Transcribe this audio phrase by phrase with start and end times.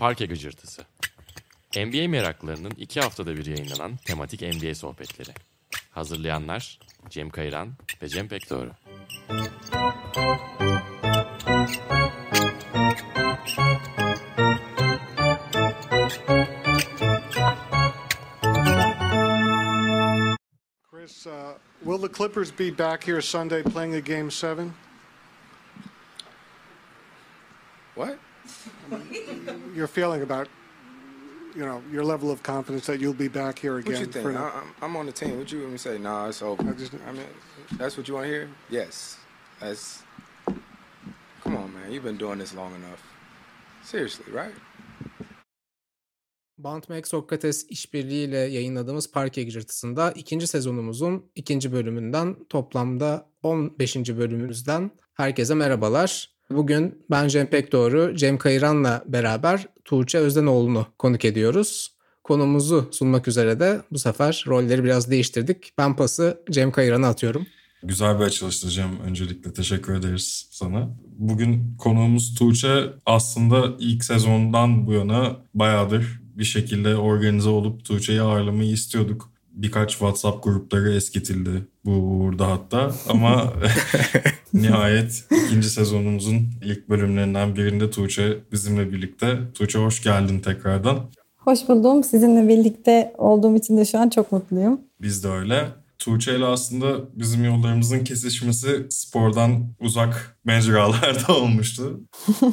[0.00, 0.82] Parke Gıcırtısı.
[1.76, 5.30] NBA meraklarının iki haftada bir yayınlanan tematik NBA sohbetleri.
[5.90, 8.70] Hazırlayanlar Cem Kayran ve Cem Pekdoğru.
[20.90, 21.32] Chris, uh,
[21.84, 24.72] will the Clippers be back here Sunday playing a game seven?
[27.94, 28.18] What?
[29.80, 30.46] Your feeling about,
[31.56, 34.00] you know, your level of confidence that you'll be back here What again?
[34.00, 34.26] you think?
[34.36, 35.38] I, I'm, I'm on the team.
[35.38, 35.96] What you to say?
[35.96, 36.62] Nah, it's over.
[36.70, 37.30] I just- I mean,
[37.78, 38.48] that's what you want to hear?
[38.68, 39.16] Yes.
[39.60, 40.02] That's.
[41.42, 41.90] Come on, man.
[41.92, 43.00] You've been doing this long enough.
[43.82, 44.54] Seriously, right?
[46.58, 53.96] Bantmax Sokrates işbirliğiyle yayınladığımız Parke Gıcırtısı'nda ikinci sezonumuzun ikinci bölümünden toplamda 15.
[53.96, 56.39] bölümümüzden herkese merhabalar.
[56.50, 61.94] Bugün ben Cem Pekdoğru, Cem Kayıran'la beraber Tuğçe Özdenoğlu'nu konuk ediyoruz.
[62.24, 65.72] Konumuzu sunmak üzere de bu sefer rolleri biraz değiştirdik.
[65.78, 67.46] Ben pası Cem Kayıran'a atıyorum.
[67.82, 69.00] Güzel bir açılıştı Cem.
[69.00, 70.90] Öncelikle teşekkür ederiz sana.
[71.18, 78.70] Bugün konuğumuz Tuğçe aslında ilk sezondan bu yana bayağıdır bir şekilde organize olup Tuğçe'yi ağırlamayı
[78.70, 79.32] istiyorduk.
[79.52, 83.52] Birkaç WhatsApp grupları eskitildi bu uğurda hatta ama
[84.52, 89.38] nihayet ikinci sezonumuzun ilk bölümlerinden birinde Tuğçe bizimle birlikte.
[89.54, 90.98] Tuğçe hoş geldin tekrardan.
[91.36, 92.04] Hoş buldum.
[92.04, 94.80] Sizinle birlikte olduğum için de şu an çok mutluyum.
[95.00, 95.66] Biz de öyle.
[95.98, 102.00] Tuğçe ile aslında bizim yollarımızın kesişmesi spordan uzak mecralarda olmuştu.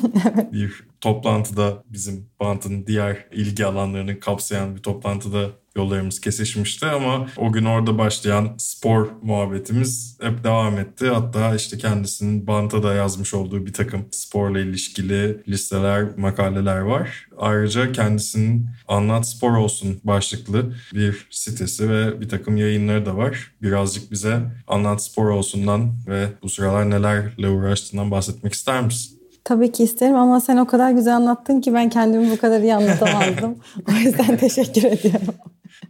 [0.54, 7.66] Bir toplantıda bizim bantın diğer ilgi alanlarını kapsayan bir toplantıda yollarımız kesişmişti ama o gün
[7.66, 11.08] orada başlayan spor muhabbetimiz hep devam etti.
[11.08, 17.28] Hatta işte kendisinin banta da yazmış olduğu bir takım sporla ilişkili listeler, makaleler var.
[17.38, 23.52] Ayrıca kendisinin Anlat Spor Olsun başlıklı bir sitesi ve bir takım yayınları da var.
[23.62, 29.18] Birazcık bize Anlat Spor Olsun'dan ve bu sıralar nelerle uğraştığından bahsetmek ister misin?
[29.48, 32.76] Tabii ki isterim ama sen o kadar güzel anlattın ki ben kendimi bu kadar iyi
[32.76, 33.56] anlatamazdım.
[33.90, 35.34] o yüzden teşekkür ediyorum.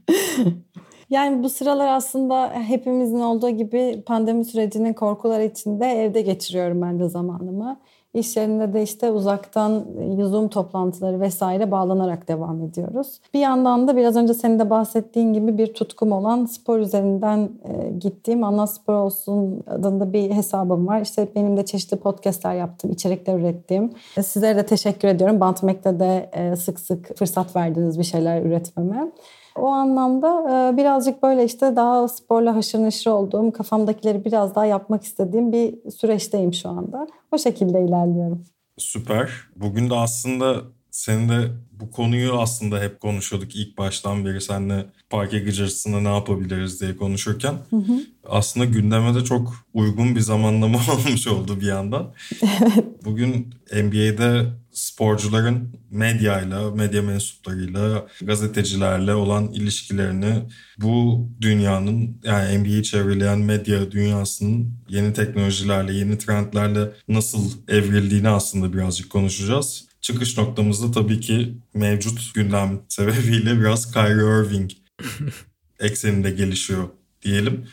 [1.10, 7.10] yani bu sıralar aslında hepimizin olduğu gibi pandemi sürecinin korkuları içinde evde geçiriyorum ben de
[7.10, 7.80] zamanımı.
[8.14, 9.86] İş yerinde de işte uzaktan
[10.24, 13.22] Zoom toplantıları vesaire bağlanarak devam ediyoruz.
[13.34, 17.90] Bir yandan da biraz önce senin de bahsettiğin gibi bir tutkum olan spor üzerinden e,
[18.00, 21.02] gittiğim Anla Spor Olsun adında bir hesabım var.
[21.02, 23.94] İşte benim de çeşitli podcastler yaptım, içerikler ürettiğim.
[24.18, 25.40] E, Sizlere de teşekkür ediyorum.
[25.40, 29.12] Bantmek'te de e, sık sık fırsat verdiniz bir şeyler üretmeme.
[29.58, 30.28] O anlamda
[30.74, 35.92] e, birazcık böyle işte daha sporla haşır neşir olduğum, kafamdakileri biraz daha yapmak istediğim bir
[35.92, 37.08] süreçteyim şu anda.
[37.32, 38.44] O şekilde ilerliyorum.
[38.78, 39.30] Süper.
[39.56, 45.40] Bugün de aslında senin de bu konuyu aslında hep konuşuyorduk ilk baştan beri seninle parke
[45.40, 47.54] gıcırtısında ne yapabiliriz diye konuşurken.
[48.30, 52.14] Aslında gündeme de çok uygun bir zamanlama olmuş oldu bir yandan.
[53.06, 54.44] Bugün NBA'de
[54.78, 60.34] sporcuların medyayla, medya mensuplarıyla, gazetecilerle olan ilişkilerini
[60.78, 69.10] bu dünyanın yani NBA'yi çevreleyen medya dünyasının yeni teknolojilerle, yeni trendlerle nasıl evrildiğini aslında birazcık
[69.10, 69.86] konuşacağız.
[70.02, 74.72] Çıkış noktamızda tabii ki mevcut gündem sebebiyle biraz Kyrie Irving
[75.80, 76.88] ekseninde gelişiyor
[77.22, 77.66] diyelim.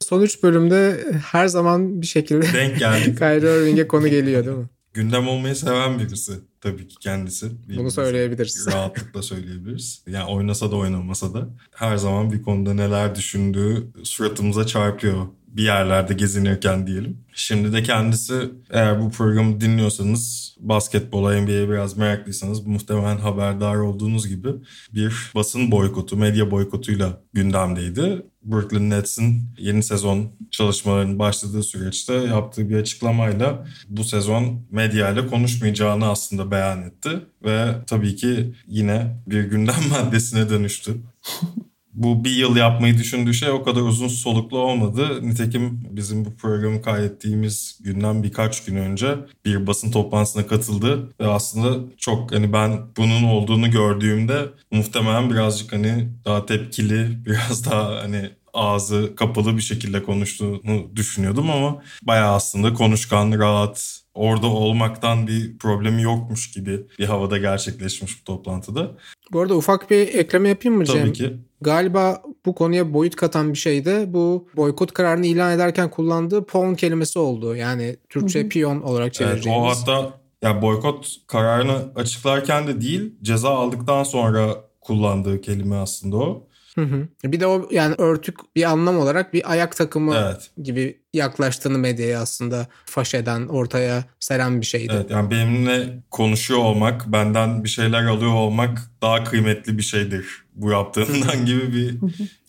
[0.00, 3.18] Son 3 bölümde her zaman bir şekilde Denk geldik.
[3.18, 4.68] Kyrie Irving'e konu geliyor değil mi?
[4.94, 7.50] Gündem olmayı seven birisi tabii ki kendisi.
[7.76, 8.66] Bunu söyleyebiliriz.
[8.66, 10.02] Rahatlıkla söyleyebiliriz.
[10.06, 16.14] Yani oynasa da oynamasa da her zaman bir konuda neler düşündüğü suratımıza çarpıyor bir yerlerde
[16.14, 17.18] gezinirken diyelim.
[17.34, 24.48] Şimdi de kendisi eğer bu programı dinliyorsanız basketbola NBA'ye biraz meraklıysanız muhtemelen haberdar olduğunuz gibi
[24.94, 28.22] bir basın boykotu, medya boykotuyla gündemdeydi.
[28.42, 36.50] Brooklyn Nets'in yeni sezon çalışmalarının başladığı süreçte yaptığı bir açıklamayla bu sezon medyayla konuşmayacağını aslında
[36.50, 37.10] beyan etti.
[37.44, 40.96] Ve tabii ki yine bir gündem maddesine dönüştü
[41.94, 45.28] bu bir yıl yapmayı düşündüğü şey o kadar uzun soluklu olmadı.
[45.28, 49.14] Nitekim bizim bu programı kaydettiğimiz günden birkaç gün önce
[49.44, 56.08] bir basın toplantısına katıldı ve aslında çok hani ben bunun olduğunu gördüğümde muhtemelen birazcık hani
[56.24, 63.38] daha tepkili, biraz daha hani ağzı kapalı bir şekilde konuştuğunu düşünüyordum ama bayağı aslında konuşkan,
[63.38, 68.90] rahat, orada olmaktan bir problemi yokmuş gibi bir havada gerçekleşmiş bu toplantıda.
[69.32, 71.00] Bu arada ufak bir ekleme yapayım mı Cem?
[71.00, 71.36] Tabii ki.
[71.60, 76.74] Galiba bu konuya boyut katan bir şey de bu boykot kararını ilan ederken kullandığı pawn
[76.74, 77.56] kelimesi oldu.
[77.56, 79.64] Yani Türkçe piyon olarak Evet, çevireceğimiz.
[79.64, 86.46] o hatta Ya boykot kararını açıklarken de değil, ceza aldıktan sonra kullandığı kelime aslında o.
[86.74, 87.08] Hı hı.
[87.24, 90.50] Bir de o yani örtük bir anlam olarak bir ayak takımı Evet.
[90.62, 94.92] gibi yaklaştığını medyaya aslında faş eden, ortaya seren bir şeydi.
[94.96, 100.70] Evet yani benimle konuşuyor olmak, benden bir şeyler alıyor olmak daha kıymetli bir şeydir bu
[100.70, 101.94] yaptığından gibi bir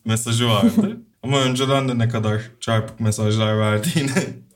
[0.06, 0.97] mesajı vardı.
[1.23, 4.12] Ama önceden de ne kadar çarpık mesajlar verdiğini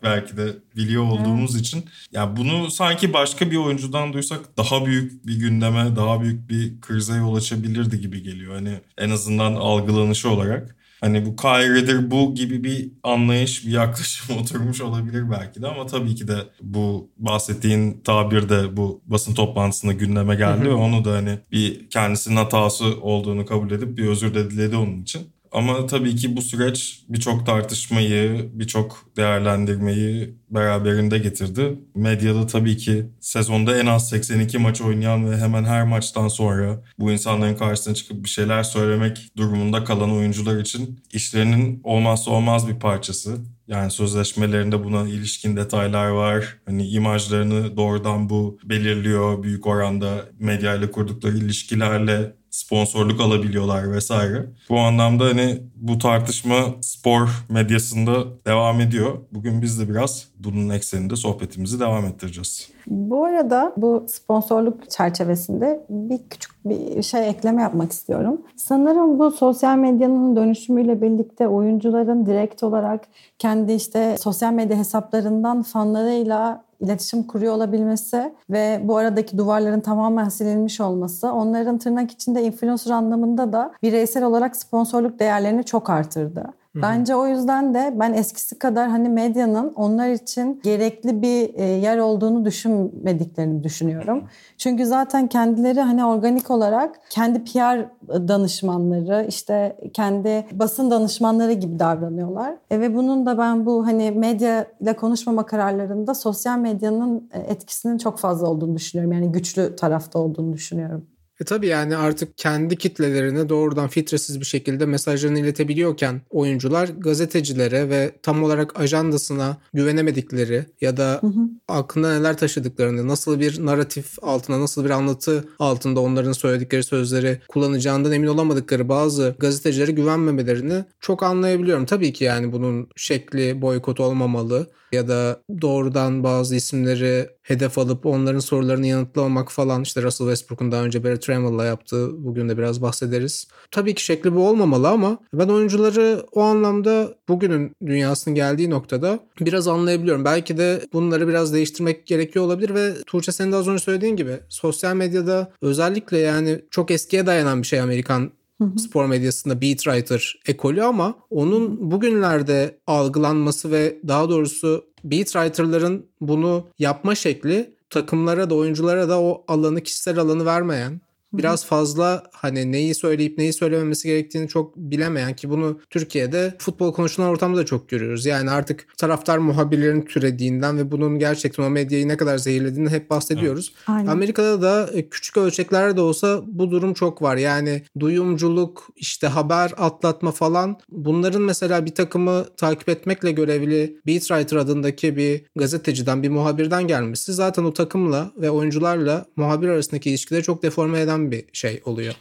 [0.06, 5.36] belki de biliyor olduğumuz için ya bunu sanki başka bir oyuncudan duysak daha büyük bir
[5.40, 8.56] gündeme, daha büyük bir krize yol açabilirdi gibi geliyor.
[8.56, 10.76] Hani en azından algılanışı olarak.
[11.02, 16.16] Hani bu Kyrie'dir bu gibi bir anlayış, bir yaklaşım oturmuş olabilir belki de ama tabii
[16.16, 21.40] ki de bu bahsettiğin tabir de bu basın toplantısında gündeme geldi ve onu da hani
[21.52, 25.35] bir kendisinin hatası olduğunu kabul edip bir özür de diledi onun için.
[25.56, 31.80] Ama tabii ki bu süreç birçok tartışmayı, birçok değerlendirmeyi beraberinde getirdi.
[31.96, 37.12] Medyada tabii ki sezonda en az 82 maç oynayan ve hemen her maçtan sonra bu
[37.12, 43.38] insanların karşısına çıkıp bir şeyler söylemek durumunda kalan oyuncular için işlerinin olmazsa olmaz bir parçası.
[43.68, 46.58] Yani sözleşmelerinde buna ilişkin detaylar var.
[46.66, 49.44] Hani imajlarını doğrudan bu belirliyor.
[49.44, 54.46] Büyük oranda medyayla kurdukları ilişkilerle sponsorluk alabiliyorlar vesaire.
[54.70, 58.14] Bu anlamda hani bu tartışma spor medyasında
[58.46, 59.18] devam ediyor.
[59.32, 62.70] Bugün biz de biraz bunun ekseninde sohbetimizi devam ettireceğiz.
[62.88, 68.42] Bu arada bu sponsorluk çerçevesinde bir küçük bir şey ekleme yapmak istiyorum.
[68.56, 73.08] Sanırım bu sosyal medyanın dönüşümüyle birlikte oyuncuların direkt olarak
[73.40, 80.82] kendi işte sosyal medya hesaplarından fanlarıyla iletişim kuruyor olabilmesi ve bu aradaki duvarların tamamen silinmiş
[80.82, 86.54] olması onların tırnak içinde influencer anlamında da bireysel olarak sponsorluk değerlerini çok artırdı.
[86.82, 91.98] Bence o yüzden de ben eskisi kadar hani medyanın onlar için gerekli bir e, yer
[91.98, 94.24] olduğunu düşünmediklerini düşünüyorum.
[94.58, 102.56] Çünkü zaten kendileri hani organik olarak kendi PR danışmanları işte kendi basın danışmanları gibi davranıyorlar.
[102.72, 107.98] E, ve bunun da ben bu hani medya ile konuşmama kararlarında sosyal medyanın e, etkisinin
[107.98, 109.14] çok fazla olduğunu düşünüyorum.
[109.14, 111.06] Yani güçlü tarafta olduğunu düşünüyorum.
[111.42, 118.12] E tabii yani artık kendi kitlelerine doğrudan filtresiz bir şekilde mesajlarını iletebiliyorken oyuncular gazetecilere ve
[118.24, 121.22] tam olarak ajandasına güvenemedikleri ya da
[121.68, 128.12] aklında neler taşıdıklarını, nasıl bir narratif altında, nasıl bir anlatı altında onların söyledikleri sözleri kullanacağından
[128.12, 131.86] emin olamadıkları bazı gazetecilere güvenmemelerini çok anlayabiliyorum.
[131.86, 138.40] Tabii ki yani bunun şekli boykot olmamalı ya da doğrudan bazı isimleri hedef alıp onların
[138.40, 143.48] sorularını yanıtlamak falan işte Russell Westbrook'un daha önce Barry Trammell'la yaptığı bugün de biraz bahsederiz.
[143.72, 149.68] Tabii ki şekli bu olmamalı ama ben oyuncuları o anlamda bugünün dünyasının geldiği noktada biraz
[149.68, 150.26] anlayabiliyorum.
[150.26, 154.40] Belki de bunları biraz değiştirmek gerekiyor olabilir ve Tuğçe senin de az önce söylediğin gibi
[154.50, 158.32] sosyal medyada özellikle yani çok eskiye dayanan bir şey Amerikan
[158.78, 166.68] spor medyasında beat writer ekolü ama onun bugünlerde algılanması ve daha doğrusu beat writer'ların bunu
[166.80, 171.02] yapma şekli takımlara da oyunculara da o alanı kişisel alanı vermeyen
[171.38, 177.30] biraz fazla hani neyi söyleyip neyi söylememesi gerektiğini çok bilemeyen ki bunu Türkiye'de futbol konuşulan
[177.30, 178.26] ortamda da çok görüyoruz.
[178.26, 183.74] Yani artık taraftar muhabirlerin türediğinden ve bunun gerçekten o medyayı ne kadar zehirlediğini hep bahsediyoruz.
[183.88, 184.08] Aynen.
[184.08, 187.38] Amerika'da da e, küçük ölçeklerde de olsa bu durum çok var.
[187.38, 194.58] Yani duyumculuk, işte haber atlatma falan bunların mesela bir takımı takip etmekle görevli Beat Writer
[194.58, 200.64] adındaki bir gazeteciden, bir muhabirden gelmesi zaten o takımla ve oyuncularla muhabir arasındaki ilişkileri çok
[200.64, 202.14] deforme eden bir şey oluyor.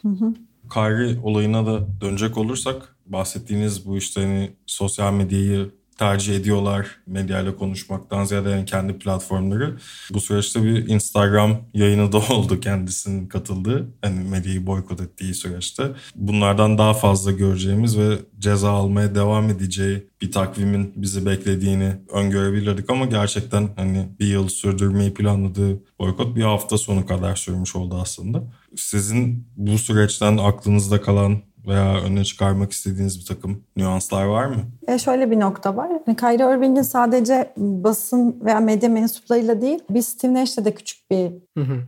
[0.72, 8.24] Kyrie olayına da dönecek olursak bahsettiğiniz bu işte hani sosyal medyayı tercih ediyorlar medyayla konuşmaktan
[8.24, 9.76] ziyade yani kendi platformları.
[10.12, 15.92] Bu süreçte bir Instagram yayını da oldu kendisinin katıldığı hani medyayı boykot ettiği süreçte.
[16.14, 23.06] Bunlardan daha fazla göreceğimiz ve ceza almaya devam edeceği bir takvimin bizi beklediğini öngörebilirdik ama
[23.06, 28.42] gerçekten hani bir yıl sürdürmeyi planladığı boykot bir hafta sonu kadar sürmüş oldu aslında.
[28.76, 34.56] Sizin bu süreçten aklınızda kalan veya öne çıkarmak istediğiniz bir takım nüanslar var mı?
[34.88, 35.88] E şöyle bir nokta var.
[35.90, 41.32] Yani Kyrie Irving'in sadece basın veya medya mensuplarıyla değil, bir Steve Nash'le de küçük bir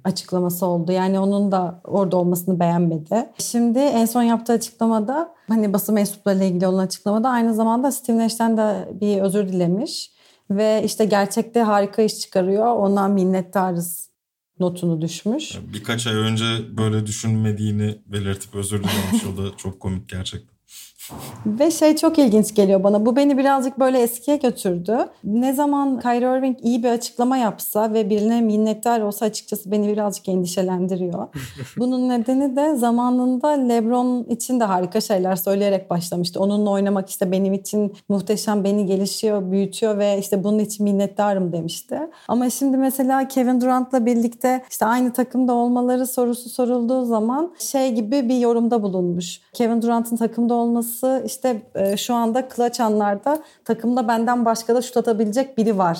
[0.04, 0.92] açıklaması oldu.
[0.92, 3.26] Yani onun da orada olmasını beğenmedi.
[3.38, 8.56] Şimdi en son yaptığı açıklamada hani basın mensuplarıyla ilgili olan açıklamada aynı zamanda Steve Nash'ten
[8.56, 10.16] de bir özür dilemiş.
[10.50, 12.66] Ve işte gerçekte harika iş çıkarıyor.
[12.66, 14.10] Ona minnettarız
[14.60, 15.58] notunu düşmüş.
[15.72, 19.24] Birkaç ay önce böyle düşünmediğini belirtip özür dilemiş.
[19.24, 20.55] o da çok komik gerçekten.
[21.46, 23.06] Ve şey çok ilginç geliyor bana.
[23.06, 24.98] Bu beni birazcık böyle eskiye götürdü.
[25.24, 30.28] Ne zaman Kyrie Irving iyi bir açıklama yapsa ve birine minnettar olsa açıkçası beni birazcık
[30.28, 31.28] endişelendiriyor.
[31.78, 36.40] Bunun nedeni de zamanında LeBron için de harika şeyler söyleyerek başlamıştı.
[36.40, 42.00] Onunla oynamak işte benim için muhteşem, beni gelişiyor, büyütüyor ve işte bunun için minnettarım demişti.
[42.28, 48.28] Ama şimdi mesela Kevin Durant'la birlikte işte aynı takımda olmaları sorusu sorulduğu zaman şey gibi
[48.28, 49.40] bir yorumda bulunmuş.
[49.52, 50.95] Kevin Durant'ın takımda olması
[51.26, 55.98] işte e, şu anda clutch anlarda takımda benden başka da şut atabilecek biri var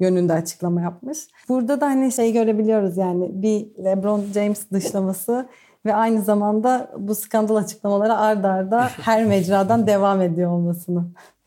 [0.00, 1.18] yönünde açıklama yapmış.
[1.48, 5.48] Burada da hani şey görebiliyoruz yani bir LeBron James dışlaması
[5.86, 11.04] ve aynı zamanda bu skandal açıklamaları ard arda her mecradan devam ediyor olmasını.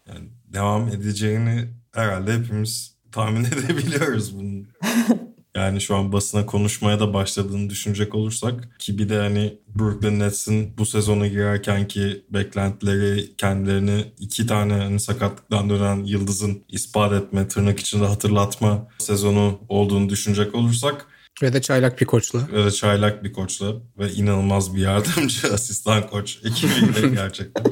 [0.07, 4.67] Yani devam edeceğini herhalde hepimiz tahmin edebiliyoruz bunun.
[5.57, 10.77] Yani şu an basına konuşmaya da başladığını düşünecek olursak ki bir de hani Brooklyn Nets'in
[10.77, 17.79] bu sezona girerken ki beklentileri kendilerini iki tane hani sakatlıktan dönen yıldızın ispat etme, tırnak
[17.79, 21.05] içinde hatırlatma sezonu olduğunu düşünecek olursak
[21.41, 22.39] Ve de çaylak bir koçla.
[22.53, 27.65] ve de çaylak bir koçla ve inanılmaz bir yardımcı asistan koç ekibiyle gerçekten.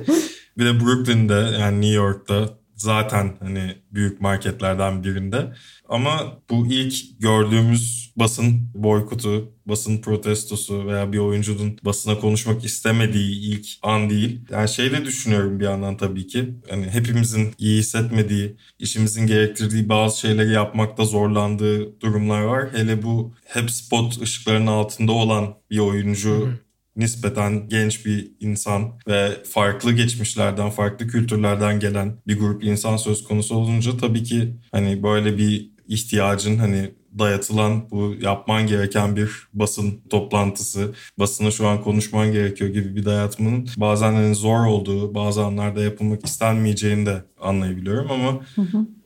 [0.57, 5.53] Bir de Brooklyn'de yani New York'ta zaten hani büyük marketlerden birinde.
[5.89, 13.67] Ama bu ilk gördüğümüz basın boykotu, basın protestosu veya bir oyuncunun basına konuşmak istemediği ilk
[13.83, 14.41] an değil.
[14.51, 16.55] Yani şey de düşünüyorum bir yandan tabii ki.
[16.69, 22.69] Hani hepimizin iyi hissetmediği, işimizin gerektirdiği bazı şeyleri yapmakta zorlandığı durumlar var.
[22.73, 26.49] Hele bu hep spot ışıklarının altında olan bir oyuncu
[26.95, 33.55] nispeten genç bir insan ve farklı geçmişlerden, farklı kültürlerden gelen bir grup insan söz konusu
[33.55, 40.93] olunca tabii ki hani böyle bir ihtiyacın hani dayatılan bu yapman gereken bir basın toplantısı,
[41.19, 46.25] basına şu an konuşman gerekiyor gibi bir dayatmanın bazen hani zor olduğu, bazı anlarda yapılmak
[46.25, 48.39] istenmeyeceğini de anlayabiliyorum ama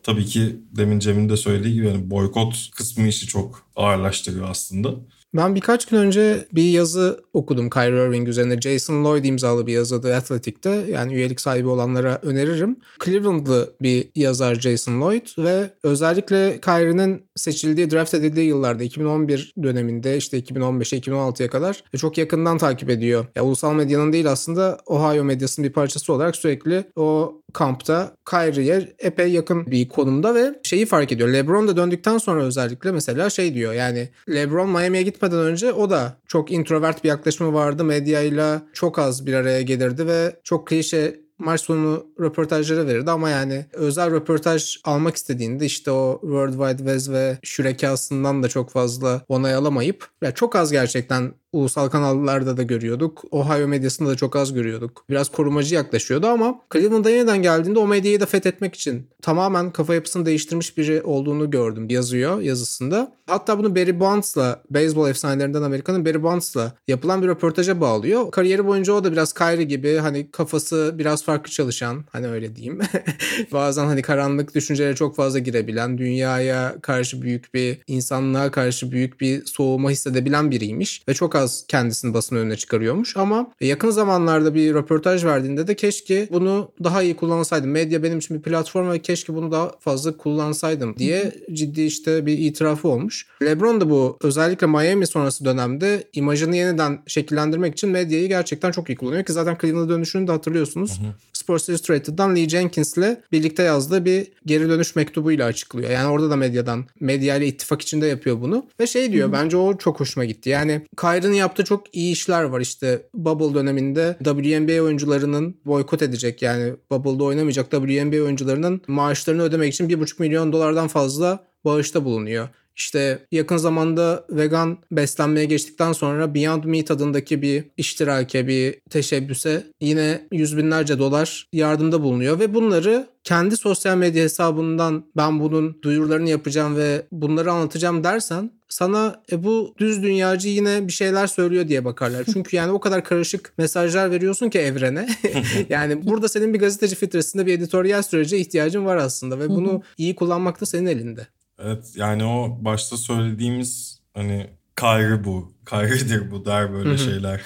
[0.03, 4.96] tabii ki demin Cem'in de söylediği gibi yani boykot kısmı işi çok ağırlaştırıyor aslında.
[5.33, 8.62] Ben birkaç gün önce bir yazı okudum Kyrie Irving üzerine.
[8.62, 10.69] Jason Lloyd imzalı bir yazı Athletic'te.
[10.69, 12.77] Yani üyelik sahibi olanlara öneririm.
[13.05, 20.39] Cleveland'lı bir yazar Jason Lloyd ve özellikle Kyrie'nin seçildiği, draft edildiği yıllarda 2011 döneminde işte
[20.39, 23.25] 2015'e 2016'ya kadar çok yakından takip ediyor.
[23.36, 29.31] Ya ulusal medyanın değil aslında Ohio medyasının bir parçası olarak sürekli o kampta Kyrie'ye epey
[29.31, 31.29] yakın bir konumda ve şeyi fark ediyor.
[31.29, 36.17] LeBron da döndükten sonra özellikle mesela şey diyor yani LeBron Miami'ye gitmeden önce o da
[36.27, 37.83] çok introvert bir yaklaşımı vardı.
[37.83, 43.65] Medyayla çok az bir araya gelirdi ve çok klişe maç sonu röportajları verirdi ama yani
[43.74, 49.55] özel röportaj almak istediğinde işte o World Wide Wes ve şürekasından da çok fazla onay
[49.55, 53.24] alamayıp ya çok az gerçekten ulusal kanallarda da görüyorduk.
[53.31, 55.05] Ohio medyasında da çok az görüyorduk.
[55.10, 60.25] Biraz korumacı yaklaşıyordu ama Cleveland'a yeniden geldiğinde o medyayı da fethetmek için tamamen kafa yapısını
[60.25, 63.12] değiştirmiş biri olduğunu gördüm yazıyor yazısında.
[63.27, 68.31] Hatta bunu Barry Bonds'la, beyzbol efsanelerinden Amerika'nın Barry Bonds'la yapılan bir röportaja bağlıyor.
[68.31, 72.79] Kariyeri boyunca o da biraz Kyrie gibi hani kafası biraz farklı çalışan hani öyle diyeyim.
[73.51, 79.45] Bazen hani karanlık düşüncelere çok fazla girebilen, dünyaya karşı büyük bir, insanlığa karşı büyük bir
[79.45, 81.03] soğuma hissedebilen biriymiş.
[81.07, 86.27] Ve çok az kendisini basın önüne çıkarıyormuş ama yakın zamanlarda bir röportaj verdiğinde de keşke
[86.31, 87.71] bunu daha iyi kullansaydım.
[87.71, 92.38] Medya benim için bir platform ve keşke bunu daha fazla kullansaydım diye ciddi işte bir
[92.38, 93.27] itirafı olmuş.
[93.43, 98.95] LeBron da bu özellikle Miami sonrası dönemde imajını yeniden şekillendirmek için medyayı gerçekten çok iyi
[98.95, 101.00] kullanıyor ki zaten Cleveland'a dönüşünü de hatırlıyorsunuz.
[101.33, 105.89] Sports Illustrated'dan Lee Jenkins'le birlikte yazdığı bir geri dönüş mektubuyla açıklıyor.
[105.89, 108.65] Yani orada da medyadan, medyayla ittifak içinde yapıyor bunu.
[108.79, 110.49] Ve şey diyor bence o çok hoşuma gitti.
[110.49, 112.61] Yani Kyrie'nin yaptığı çok iyi işler var.
[112.61, 119.89] İşte Bubble döneminde WNBA oyuncularının boykot edecek yani Bubble'da oynamayacak WNBA oyuncularının maaşlarını ödemek için
[119.89, 122.49] 1,5 milyon dolardan fazla bağışta bulunuyor.
[122.79, 130.27] İşte yakın zamanda vegan beslenmeye geçtikten sonra Beyond Meat adındaki bir iştirake, bir teşebbüse yine
[130.31, 136.75] yüz binlerce dolar yardımda bulunuyor ve bunları kendi sosyal medya hesabından ben bunun duyurularını yapacağım
[136.75, 142.25] ve bunları anlatacağım dersen sana e, bu düz dünyacı yine bir şeyler söylüyor diye bakarlar.
[142.33, 145.09] Çünkü yani o kadar karışık mesajlar veriyorsun ki evrene.
[145.69, 150.15] yani burada senin bir gazeteci filtresinde bir editoryal sürece ihtiyacın var aslında ve bunu iyi
[150.15, 151.27] kullanmak da senin elinde.
[151.63, 154.50] Evet yani o başta söylediğimiz hani
[154.80, 157.42] Kyrie bu, Kyrie'dir bu der böyle şeyler.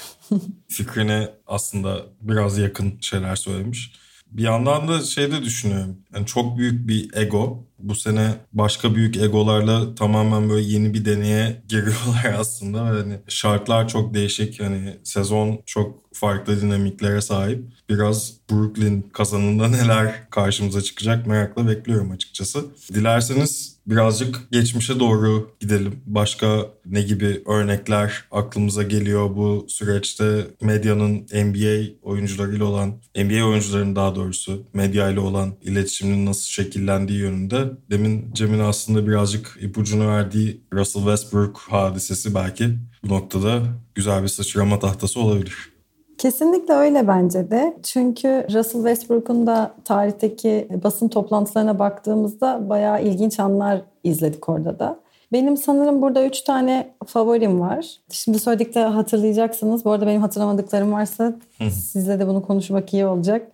[0.67, 3.93] Fikrine aslında biraz yakın şeyler söylemiş.
[4.27, 5.97] Bir yandan da şey de düşünüyorum.
[6.15, 11.63] Yani çok büyük bir ego bu sene başka büyük egolarla tamamen böyle yeni bir deneye
[11.67, 12.77] giriyorlar aslında.
[12.77, 14.61] Yani şartlar çok değişik.
[14.61, 17.63] Hani sezon çok farklı dinamiklere sahip.
[17.89, 22.65] Biraz Brooklyn kazanında neler karşımıza çıkacak merakla bekliyorum açıkçası.
[22.93, 26.01] Dilerseniz birazcık geçmişe doğru gidelim.
[26.05, 34.15] Başka ne gibi örnekler aklımıza geliyor bu süreçte medyanın NBA oyuncularıyla olan, NBA oyuncuların daha
[34.15, 37.71] doğrusu medya ile olan iletişiminin nasıl şekillendiği yönünde.
[37.91, 42.69] Demin Cem'in aslında birazcık ipucunu verdiği Russell Westbrook hadisesi belki
[43.03, 43.63] bu noktada
[43.95, 45.72] güzel bir sıçrama tahtası olabilir.
[46.17, 47.77] Kesinlikle öyle bence de.
[47.83, 54.99] Çünkü Russell Westbrook'un da tarihteki basın toplantılarına baktığımızda bayağı ilginç anlar izledik orada da.
[55.31, 57.97] Benim sanırım burada üç tane favorim var.
[58.09, 59.85] Şimdi söyledikte hatırlayacaksınız.
[59.85, 61.33] Bu arada benim hatırlamadıklarım varsa
[61.71, 63.47] sizle de bunu konuşmak iyi olacak.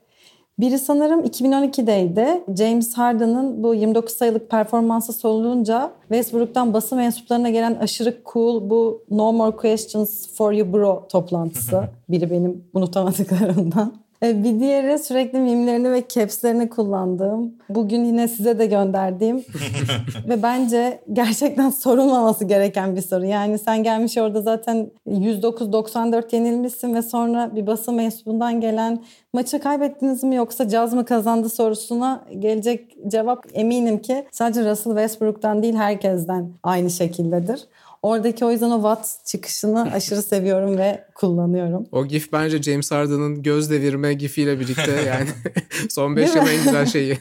[0.59, 2.57] Biri sanırım 2012'deydi.
[2.57, 9.33] James Harden'ın bu 29 sayılık performansı sorulunca Westbrook'tan basın mensuplarına gelen aşırı cool bu No
[9.33, 11.83] More Questions for You Bro toplantısı.
[12.09, 13.93] Biri benim unutamadıklarımdan.
[14.23, 19.37] E, bir diğeri sürekli mimlerini ve capslerini kullandığım, bugün yine size de gönderdiğim
[20.29, 23.25] ve bence gerçekten sorulmaması gereken bir soru.
[23.25, 30.23] Yani sen gelmiş orada zaten 109-94 yenilmişsin ve sonra bir basın mensubundan gelen maçı kaybettiniz
[30.23, 36.49] mi yoksa caz mı kazandı sorusuna gelecek cevap eminim ki sadece Russell Westbrook'tan değil herkesten
[36.63, 37.67] aynı şekildedir.
[38.01, 41.87] Oradaki o yüzden o Watt çıkışını aşırı seviyorum ve kullanıyorum.
[41.91, 45.29] O gif bence James Harden'ın göz devirme gifiyle birlikte yani
[45.89, 47.17] son 5 yılın en güzel şeyi.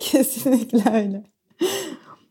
[0.00, 1.24] Kesinlikle öyle.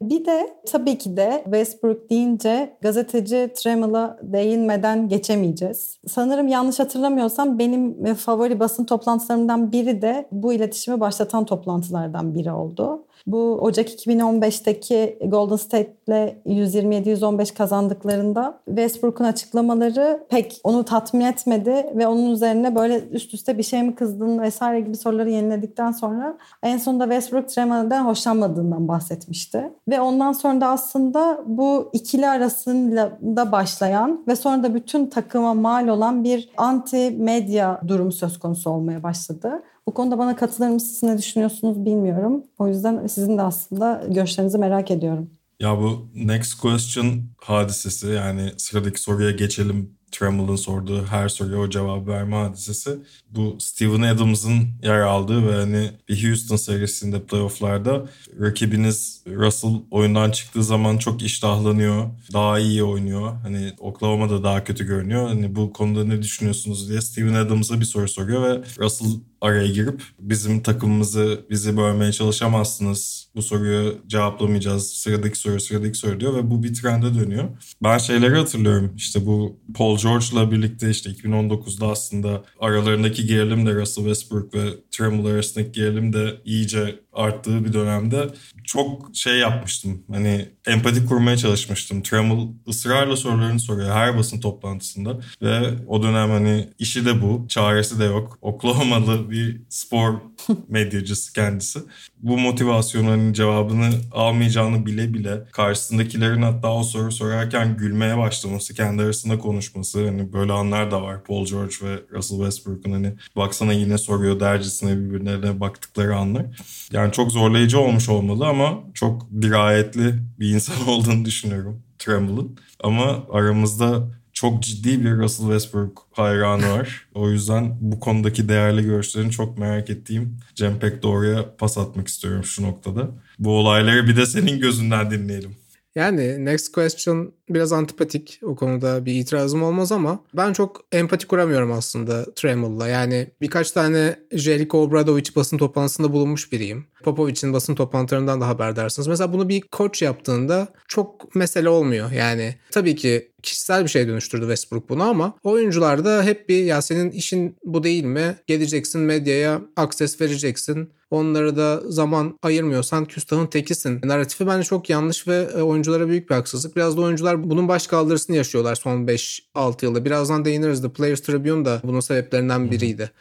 [0.01, 5.97] Bir de tabii ki de Westbrook deyince gazeteci Tremel'a değinmeden geçemeyeceğiz.
[6.07, 13.05] Sanırım yanlış hatırlamıyorsam benim favori basın toplantılarımdan biri de bu iletişimi başlatan toplantılardan biri oldu.
[13.27, 22.31] Bu Ocak 2015'teki Golden State'le 127-115 kazandıklarında Westbrook'un açıklamaları pek onu tatmin etmedi ve onun
[22.31, 27.03] üzerine böyle üst üste bir şey mi kızdın vesaire gibi soruları yeniledikten sonra en sonunda
[27.03, 29.73] Westbrook Tremel'den hoşlanmadığından bahsetmişti.
[29.87, 35.53] Ve ondan sonra da aslında bu ikili arasında da başlayan ve sonra da bütün takıma
[35.53, 39.63] mal olan bir anti medya durumu söz konusu olmaya başladı.
[39.87, 42.43] Bu konuda bana katılır mısınız ne düşünüyorsunuz bilmiyorum.
[42.59, 45.29] O yüzden sizin de aslında görüşlerinizi merak ediyorum.
[45.59, 52.07] Ya bu next question hadisesi yani sıradaki soruya geçelim Tremel'ın sorduğu her soruya o cevap
[52.07, 52.99] verme hadisesi.
[53.29, 58.05] Bu Steven Adams'ın yer aldığı ve hani bir Houston serisinde playofflarda
[58.41, 62.05] rakibiniz Russell oyundan çıktığı zaman çok iştahlanıyor.
[62.33, 63.33] Daha iyi oynuyor.
[63.43, 65.27] Hani Oklahoma da daha kötü görünüyor.
[65.27, 69.07] Hani bu konuda ne düşünüyorsunuz diye Steven Adams'a bir soru soruyor ve Russell
[69.41, 73.29] araya girip bizim takımımızı bizi bölmeye çalışamazsınız.
[73.35, 74.93] Bu soruyu cevaplamayacağız.
[74.93, 77.49] Sıradaki soru sıradaki soru diyor ve bu bir trende dönüyor.
[77.83, 78.93] Ben şeyleri hatırlıyorum.
[78.97, 85.29] İşte bu Paul George'la birlikte işte 2019'da aslında aralarındaki gerilim de Russell Westbrook ve Tremble
[85.29, 88.27] arasındaki gerilim de iyice arttığı bir dönemde
[88.63, 90.03] çok şey yapmıştım.
[90.11, 92.01] Hani empati kurmaya çalışmıştım.
[92.01, 97.99] Tremble ısrarla sorularını soruyor her basın toplantısında ve o dönem hani işi de bu, çaresi
[97.99, 98.37] de yok.
[98.41, 100.13] Oklahoma'lı bir spor
[100.67, 101.79] medyacısı kendisi.
[102.19, 109.39] Bu motivasyonun cevabını almayacağını bile bile karşısındakilerin hatta o soru sorarken gülmeye başlaması, kendi arasında
[109.39, 111.23] konuşması hani böyle anlar da var.
[111.23, 116.45] Paul George ve Russell Westbrook'un hani baksana yine soruyor dercesine birbirlerine baktıkları anlar.
[116.91, 122.57] Yani çok zorlayıcı olmuş olmalı ama çok dirayetli bir insan olduğunu düşünüyorum Tremble'ın.
[122.83, 127.07] Ama aramızda çok ciddi bir Russell Westbrook hayranı var.
[127.13, 132.43] O yüzden bu konudaki değerli görüşlerini çok merak ettiğim Cem Pek Doğru'ya pas atmak istiyorum
[132.43, 133.09] şu noktada.
[133.39, 135.55] Bu olayları bir de senin gözünden dinleyelim.
[135.95, 138.39] Yani next question biraz antipatik.
[138.43, 142.87] O konuda bir itirazım olmaz ama ben çok empati kuramıyorum aslında Tremel'la.
[142.87, 146.85] Yani birkaç tane Jericho Obradovic basın toplantısında bulunmuş biriyim.
[147.03, 149.07] Popovic'in basın toplantılarından da haberdarsınız.
[149.07, 152.11] Mesela bunu bir koç yaptığında çok mesele olmuyor.
[152.11, 156.81] Yani tabii ki kişisel bir şey dönüştürdü Westbrook bunu ama oyuncular da hep bir ya
[156.81, 158.35] senin işin bu değil mi?
[158.47, 160.89] Geleceksin medyaya akses vereceksin.
[161.11, 164.01] Onlara da zaman ayırmıyorsan küstahın tekisin.
[164.03, 166.75] Narratifi bence çok yanlış ve oyunculara büyük bir haksızlık.
[166.75, 170.05] Biraz da oyuncular bunun baş kaldırısını yaşıyorlar son 5-6 yılda.
[170.05, 170.81] Birazdan değiniriz.
[170.81, 173.11] The Players Tribune da bunun sebeplerinden biriydi.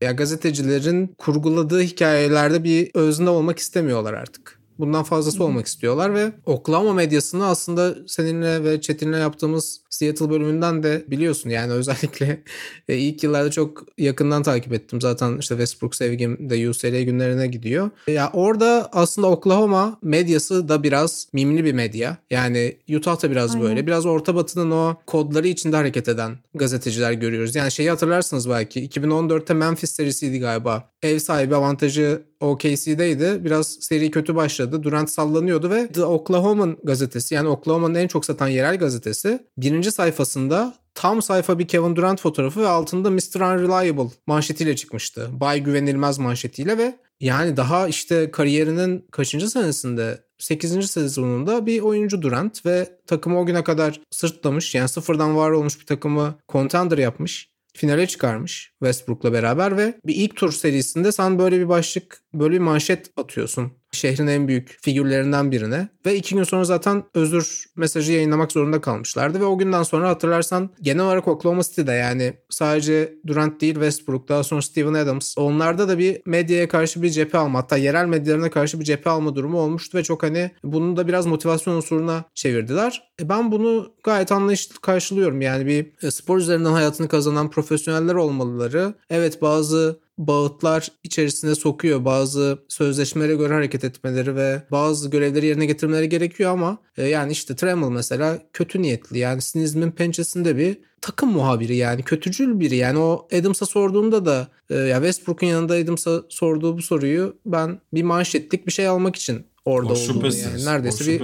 [0.00, 4.63] Ya gazetecilerin kurguladığı hikayelerde bir özne olmak istemiyorlar artık.
[4.78, 11.04] Bundan fazlası olmak istiyorlar ve Oklahoma medyasını aslında seninle ve Çetin'le yaptığımız Seattle bölümünden de
[11.08, 11.50] biliyorsun.
[11.50, 12.42] Yani özellikle
[12.88, 15.00] e, ilk yıllarda çok yakından takip ettim.
[15.00, 17.90] Zaten işte Westbrook sevgim de UCLA günlerine gidiyor.
[18.06, 22.16] Ya orada aslında Oklahoma medyası da biraz mimli bir medya.
[22.30, 23.68] Yani Utah da biraz Aynen.
[23.68, 23.86] böyle.
[23.86, 27.54] Biraz Orta Batı'nın o kodları içinde hareket eden gazeteciler görüyoruz.
[27.54, 28.88] Yani şeyi hatırlarsınız belki.
[28.88, 30.93] 2014'te Memphis serisiydi galiba.
[31.04, 33.44] Ev sahibi avantajı OKC'deydi.
[33.44, 34.82] Biraz seri kötü başladı.
[34.82, 40.74] Durant sallanıyordu ve The Oklahoman gazetesi yani Oklahoma'nın en çok satan yerel gazetesi birinci sayfasında
[40.94, 43.40] tam sayfa bir Kevin Durant fotoğrafı ve altında Mr.
[43.40, 45.28] Unreliable manşetiyle çıkmıştı.
[45.32, 50.90] Bay güvenilmez manşetiyle ve yani daha işte kariyerinin kaçıncı senesinde 8.
[50.90, 55.86] sezonunda bir oyuncu Durant ve takımı o güne kadar sırtlamış yani sıfırdan var olmuş bir
[55.86, 61.68] takımı contender yapmış finale çıkarmış Westbrook'la beraber ve bir ilk tur serisinde sen böyle bir
[61.68, 67.04] başlık, böyle bir manşet atıyorsun şehrin en büyük figürlerinden birine ve iki gün sonra zaten
[67.14, 72.34] özür mesajı yayınlamak zorunda kalmışlardı ve o günden sonra hatırlarsan genel olarak Oklahoma City'de yani
[72.50, 77.38] sadece Durant değil Westbrook daha sonra Steven Adams onlarda da bir medyaya karşı bir cephe
[77.38, 81.08] alma hatta yerel medyalarına karşı bir cephe alma durumu olmuştu ve çok hani bunu da
[81.08, 83.02] biraz motivasyon unsuruna çevirdiler.
[83.20, 88.94] E ben bunu gayet anlayışlı karşılıyorum yani bir e, spor üzerinden hayatını kazanan profesyoneller olmalıları.
[89.10, 92.04] Evet bazı bağıtlar içerisine sokuyor.
[92.04, 97.56] Bazı sözleşmelere göre hareket etmeleri ve bazı görevleri yerine getirmeleri gerekiyor ama e, yani işte
[97.56, 103.28] Tremel mesela kötü niyetli yani sinizmin pençesinde bir takım muhabiri yani kötücül biri yani o
[103.38, 108.72] Adams'a sorduğunda da e, ya Westbrook'un yanında Adams'a sorduğu bu soruyu ben bir manşetlik bir
[108.72, 111.22] şey almak için orada O olduğunu yani neredeyse bir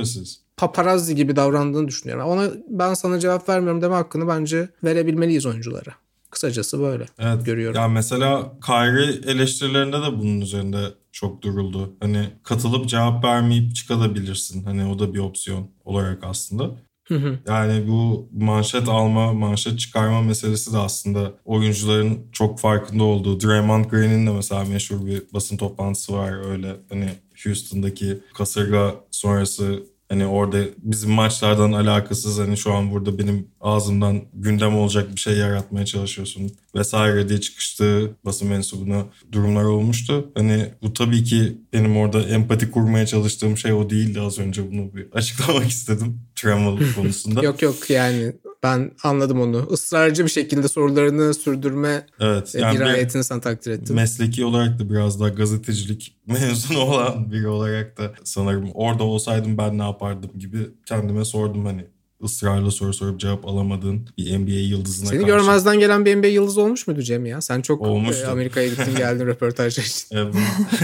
[0.56, 2.26] paparazzi gibi davrandığını düşünüyorum.
[2.26, 5.94] Ona ben sana cevap vermiyorum deme hakkını bence verebilmeliyiz oyunculara.
[6.30, 7.46] Kısacası böyle Evet.
[7.46, 7.80] görüyorum.
[7.80, 11.92] Ya mesela Kyrie eleştirilerinde de bunun üzerinde çok duruldu.
[12.00, 14.64] Hani katılıp cevap vermeyip çıkabilirsin.
[14.64, 16.70] Hani o da bir opsiyon olarak aslında.
[17.08, 17.38] Hı hı.
[17.48, 23.40] Yani bu manşet alma, manşet çıkarma meselesi de aslında oyuncuların çok farkında olduğu.
[23.40, 26.76] Draymond Green'in de mesela meşhur bir basın toplantısı var öyle.
[26.88, 27.08] Hani
[27.44, 34.76] Houston'daki kasırga sonrası Hani orada bizim maçlardan alakasız hani şu an burada benim ağzımdan gündem
[34.76, 40.30] olacak bir şey yaratmaya çalışıyorsun vesaire diye çıkıştığı basın mensubuna durumlar olmuştu.
[40.34, 44.94] Hani bu tabii ki benim orada empati kurmaya çalıştığım şey o değildi az önce bunu
[44.94, 47.42] bir açıklamak istedim Tremel konusunda.
[47.42, 49.68] Yok yok yani ben anladım onu.
[49.72, 53.96] Israrcı bir şekilde sorularını sürdürme evet, yani yani dirayetini sen takdir ettim.
[53.96, 59.78] mesleki olarak da biraz daha gazetecilik mezunu olan biri olarak da sanırım orada olsaydım ben
[59.78, 61.86] ne yapardım gibi kendime sordum hani
[62.24, 65.32] ısrarla soru sorup cevap alamadığın bir NBA yıldızına Seni karşı.
[65.32, 67.40] görmezden gelen bir NBA yıldızı olmuş muydu Cem ya?
[67.40, 68.24] Sen çok Olmuştu.
[68.26, 70.06] e, Amerika'ya gittin geldin röportajlar için.
[70.10, 70.34] Evet,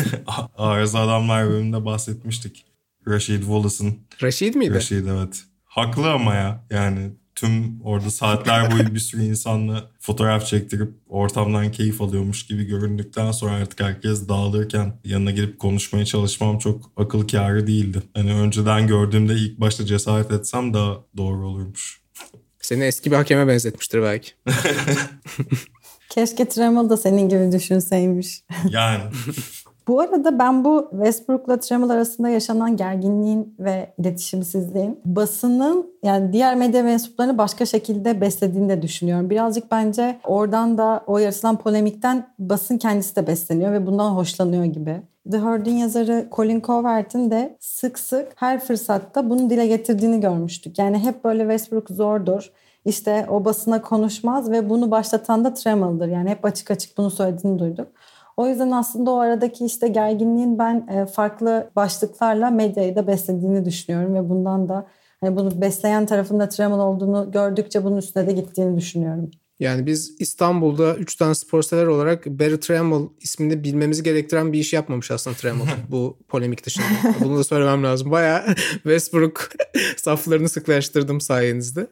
[0.57, 2.65] Arıza Adamlar bölümünde bahsetmiştik.
[3.09, 3.95] Rashid Wallace'ın.
[4.23, 4.75] Rashid miydi?
[4.75, 5.45] Rashid evet.
[5.65, 12.01] Haklı ama ya yani tüm orada saatler boyu bir sürü insanla fotoğraf çektirip ortamdan keyif
[12.01, 18.03] alıyormuş gibi göründükten sonra artık herkes dağılırken yanına gelip konuşmaya çalışmam çok akıl kârı değildi.
[18.15, 22.01] Hani önceden gördüğümde ilk başta cesaret etsem daha doğru olurmuş.
[22.61, 24.31] Seni eski bir hakeme benzetmiştir belki.
[26.11, 28.43] Keşke Tremel da senin gibi düşünseymiş.
[28.71, 29.03] Yani
[29.89, 36.83] Bu arada ben bu Westbrook'la Tremel arasında yaşanan gerginliğin ve iletişimsizliğin basının yani diğer medya
[36.83, 39.31] mensuplarını başka şekilde beslediğini de düşünüyorum.
[39.31, 45.03] Birazcık bence oradan da o yaratılan polemikten basın kendisi de besleniyor ve bundan hoşlanıyor gibi.
[45.31, 50.79] The Herd'in yazarı Colin Covert'in de sık sık her fırsatta bunu dile getirdiğini görmüştük.
[50.79, 52.53] Yani hep böyle Westbrook zordur.
[52.85, 56.09] İşte o basına konuşmaz ve bunu başlatan da Tremel'dır.
[56.09, 57.89] Yani hep açık açık bunu söylediğini duyduk.
[58.37, 64.15] O yüzden aslında o aradaki işte gerginliğin ben e, farklı başlıklarla medyayı da beslediğini düşünüyorum
[64.15, 64.87] ve bundan da
[65.21, 69.31] hani bunu besleyen tarafında Tremel olduğunu gördükçe bunun üstüne de gittiğini düşünüyorum.
[69.61, 74.73] Yani biz İstanbul'da 3 tane spor sever olarak Barry Tremel ismini bilmemizi gerektiren bir iş
[74.73, 76.87] yapmamış aslında Tremel bu polemik dışında.
[77.25, 78.11] Bunu da söylemem lazım.
[78.11, 79.49] Bayağı Westbrook
[79.97, 81.87] saflarını sıklaştırdım sayenizde.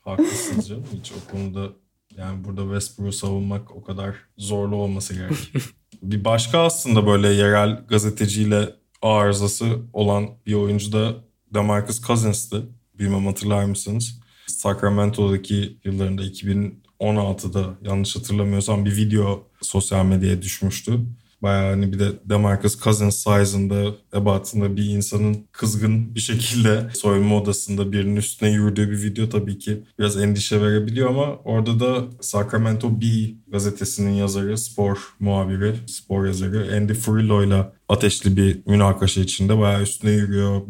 [0.00, 0.84] haklısınız canım.
[0.94, 1.81] Hiç o konuda
[2.18, 5.52] yani burada Westbrook'u savunmak o kadar zorlu olması gerek.
[6.02, 8.68] bir başka aslında böyle yerel gazeteciyle
[9.02, 11.14] arızası olan bir oyuncu da
[11.54, 12.68] DeMarcus Cousins'tı.
[12.98, 14.20] Bilmem hatırlar mısınız?
[14.46, 21.00] Sacramento'daki yıllarında 2016'da yanlış hatırlamıyorsam bir video sosyal medyaya düşmüştü.
[21.42, 27.92] Bayağı hani bir de Demarcus Cousins size'ında, ebatında bir insanın kızgın bir şekilde soyunma odasında
[27.92, 33.34] birinin üstüne yürüdüğü bir video tabii ki biraz endişe verebiliyor ama orada da Sacramento Bee
[33.48, 40.10] gazetesinin yazarı, spor muhabiri, spor yazarı Andy Frillo ile ateşli bir münakaşa içinde bayağı üstüne
[40.10, 40.62] yürüyor,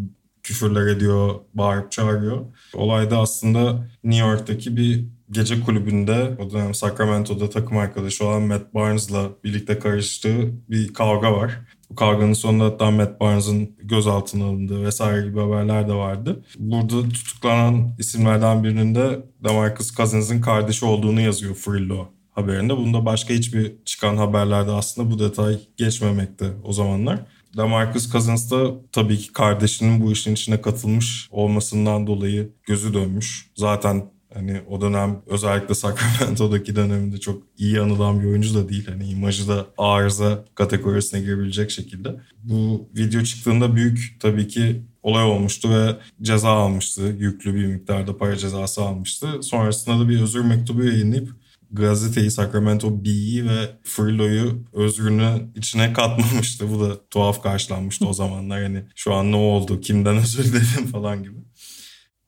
[0.43, 2.41] küfürler ediyor, bağırıp çağırıyor.
[2.75, 9.29] Olayda aslında New York'taki bir gece kulübünde o dönem Sacramento'da takım arkadaşı olan Matt Barnes'la
[9.45, 11.61] birlikte karıştığı bir kavga var.
[11.91, 16.45] Bu kavganın sonunda hatta Matt Barnes'ın gözaltına alındığı vesaire gibi haberler de vardı.
[16.59, 22.77] Burada tutuklanan isimlerden birinin de Demarcus Cousins'ın kardeşi olduğunu yazıyor Frillo haberinde.
[22.77, 27.27] Bunda başka hiçbir çıkan haberlerde aslında bu detay geçmemekte o zamanlar.
[27.57, 33.51] Demarcus Cousins da tabii ki kardeşinin bu işin içine katılmış olmasından dolayı gözü dönmüş.
[33.57, 38.87] Zaten hani o dönem özellikle Sacramento'daki döneminde çok iyi anılan bir oyuncu da değil.
[38.89, 42.21] Hani imajı da arıza kategorisine girebilecek şekilde.
[42.43, 47.03] Bu video çıktığında büyük tabii ki olay olmuştu ve ceza almıştı.
[47.19, 49.29] Yüklü bir miktarda para cezası almıştı.
[49.43, 51.43] Sonrasında da bir özür mektubu yayınlayıp
[51.73, 56.71] gazeteyi Sacramento Bee'yi ve Frillo'yu özrünü içine katmamıştı.
[56.71, 58.63] Bu da tuhaf karşılanmıştı o zamanlar.
[58.63, 61.37] Hani şu an ne oldu, kimden özür diledim falan gibi.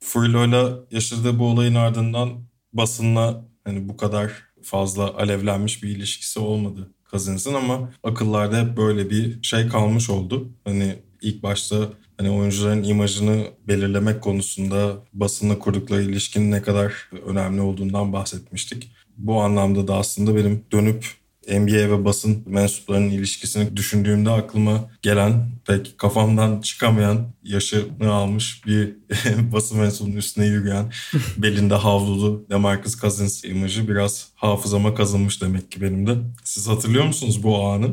[0.04, 2.30] Frillo'yla yaşadığı bu olayın ardından
[2.72, 9.42] basınla hani bu kadar fazla alevlenmiş bir ilişkisi olmadı Cousins'ın ama akıllarda hep böyle bir
[9.42, 10.48] şey kalmış oldu.
[10.64, 11.76] Hani ilk başta
[12.18, 18.90] hani oyuncuların imajını belirlemek konusunda basınla kurdukları ilişkinin ne kadar önemli olduğundan bahsetmiştik.
[19.16, 21.06] Bu anlamda da aslında benim dönüp
[21.48, 28.96] NBA ve basın mensuplarının ilişkisini düşündüğümde aklıma gelen pek kafamdan çıkamayan yaşını almış bir
[29.52, 30.92] basın mensubunun üstüne yürüyen
[31.36, 36.16] belinde havlulu Demarcus Cousins imajı biraz hafızama kazınmış demek ki benim de.
[36.44, 37.90] Siz hatırlıyor musunuz bu anı?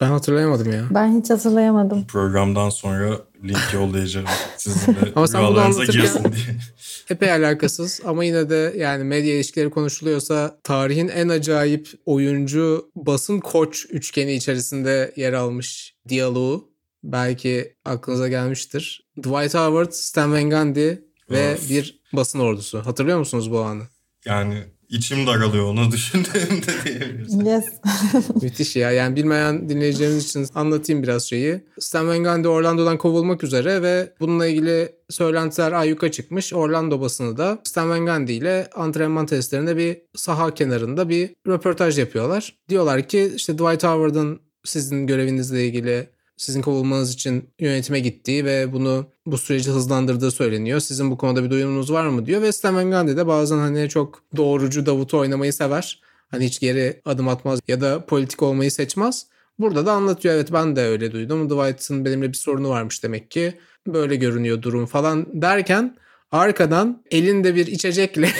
[0.00, 0.84] Ben hatırlayamadım ya.
[0.90, 2.06] Ben hiç hatırlayamadım.
[2.06, 6.56] Programdan sonra link yollayacağım sizin de Ama sen bunu rüyalarınıza anlatırken- girsin diye.
[7.10, 13.86] Epey alakasız ama yine de yani medya ilişkileri konuşuluyorsa tarihin en acayip oyuncu basın koç
[13.90, 16.70] üçgeni içerisinde yer almış diyaloğu
[17.04, 19.06] belki aklınıza gelmiştir.
[19.18, 20.88] Dwight Howard, Stan Van Gundy
[21.30, 21.70] ve Of.
[21.70, 22.78] bir basın ordusu.
[22.86, 23.82] Hatırlıyor musunuz bu anı?
[24.24, 27.34] Yani içim daralıyor onu düşündüğümde diyebiliriz.
[27.46, 27.64] Yes.
[28.42, 28.90] Müthiş ya.
[28.90, 31.60] Yani bilmeyen dinleyicilerimiz için anlatayım biraz şeyi.
[31.78, 36.52] Stan Van Gundy Orlando'dan kovulmak üzere ve bununla ilgili söylentiler ayyuka çıkmış.
[36.52, 42.54] Orlando basını da Stan Van Gundy ile antrenman testlerinde bir saha kenarında bir röportaj yapıyorlar.
[42.68, 49.06] Diyorlar ki işte Dwight Howard'ın sizin görevinizle ilgili sizin kovulmanız için yönetime gittiği ve bunu
[49.26, 50.80] bu süreci hızlandırdığı söyleniyor.
[50.80, 54.22] Sizin bu konuda bir duyumunuz var mı diyor ve Stan Van de bazen hani çok
[54.36, 56.00] doğrucu Davut'u oynamayı sever.
[56.30, 59.26] Hani hiç geri adım atmaz ya da politik olmayı seçmez.
[59.58, 61.50] Burada da anlatıyor evet ben de öyle duydum.
[61.50, 63.54] Dwight'ın benimle bir sorunu varmış demek ki.
[63.86, 65.96] Böyle görünüyor durum falan derken
[66.32, 68.26] arkadan elinde bir içecekle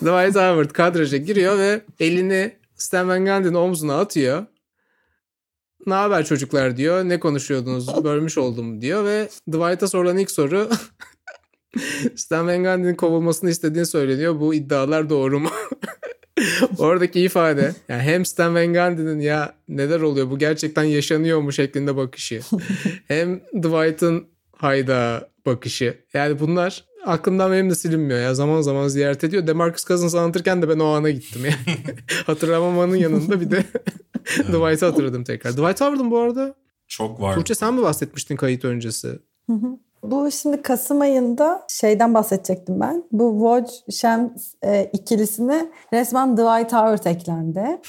[0.00, 4.46] Dwight Howard kadraja giriyor ve elini Stan Van Gundy'nin omzuna atıyor.
[5.90, 7.04] Ne haber çocuklar diyor.
[7.04, 8.04] Ne konuşuyordunuz?
[8.04, 10.68] Bölmüş oldum diyor ve Dwight'a sorulan ilk soru
[12.16, 14.40] Stan Van Gundy'nin kovulmasını istediğini söyleniyor.
[14.40, 15.50] Bu iddialar doğru mu?
[16.78, 21.96] Oradaki ifade yani hem Stan Van Gundy'nin ya neler oluyor bu gerçekten yaşanıyor mu şeklinde
[21.96, 22.40] bakışı.
[23.08, 25.98] hem Dwight'ın hayda bakışı.
[26.14, 28.34] Yani bunlar aklımdan benim de silinmiyor ya.
[28.34, 29.46] Zaman zaman ziyaret ediyor.
[29.46, 31.78] Demarcus Cousins anlatırken de ben o ana gittim yani.
[32.26, 33.56] Hatırlamamanın yanında bir de
[34.26, 35.52] Dwight'ı hatırladım tekrar.
[35.52, 36.54] Dwight Howard'ın bu arada
[36.88, 37.34] Çok var.
[37.34, 39.18] Tuğçe sen mi bahsetmiştin kayıt öncesi?
[40.02, 43.04] Bu şimdi Kasım ayında şeyden bahsedecektim ben.
[43.12, 47.80] Bu Woj Shams e, ikilisine resmen Dwight Howard eklendi.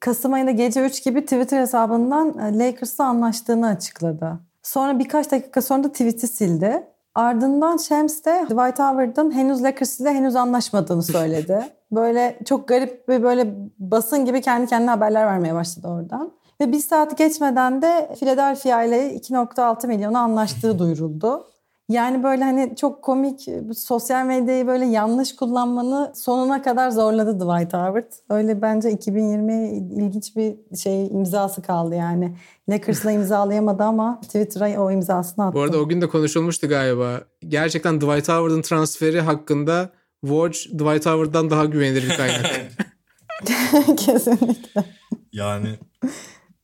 [0.00, 4.40] Kasım ayında gece 3 gibi Twitter hesabından e, Lakers'la anlaştığını açıkladı.
[4.62, 6.82] Sonra birkaç dakika sonra da tweet'i sildi.
[7.14, 11.64] Ardından Shams de Dwight Howard'ın henüz Lakers ile henüz anlaşmadığını söyledi.
[11.92, 16.32] Böyle çok garip ve böyle basın gibi kendi kendine haberler vermeye başladı oradan.
[16.60, 21.46] Ve bir saat geçmeden de Philadelphia ile 2.6 milyona anlaştığı duyuruldu.
[21.90, 27.72] Yani böyle hani çok komik bu sosyal medyayı böyle yanlış kullanmanı sonuna kadar zorladı Dwight
[27.72, 28.12] Howard.
[28.30, 32.36] Öyle bence 2020 ilginç bir şey imzası kaldı yani.
[32.68, 35.54] Lakers'la imzalayamadı ama Twitter'a o imzasını attı.
[35.54, 37.20] Bu arada o gün de konuşulmuştu galiba.
[37.48, 42.46] Gerçekten Dwight Howard'ın transferi hakkında Woj Dwight Howard'dan daha güvenilir bir kaynak.
[43.96, 44.84] Kesinlikle.
[45.32, 45.78] Yani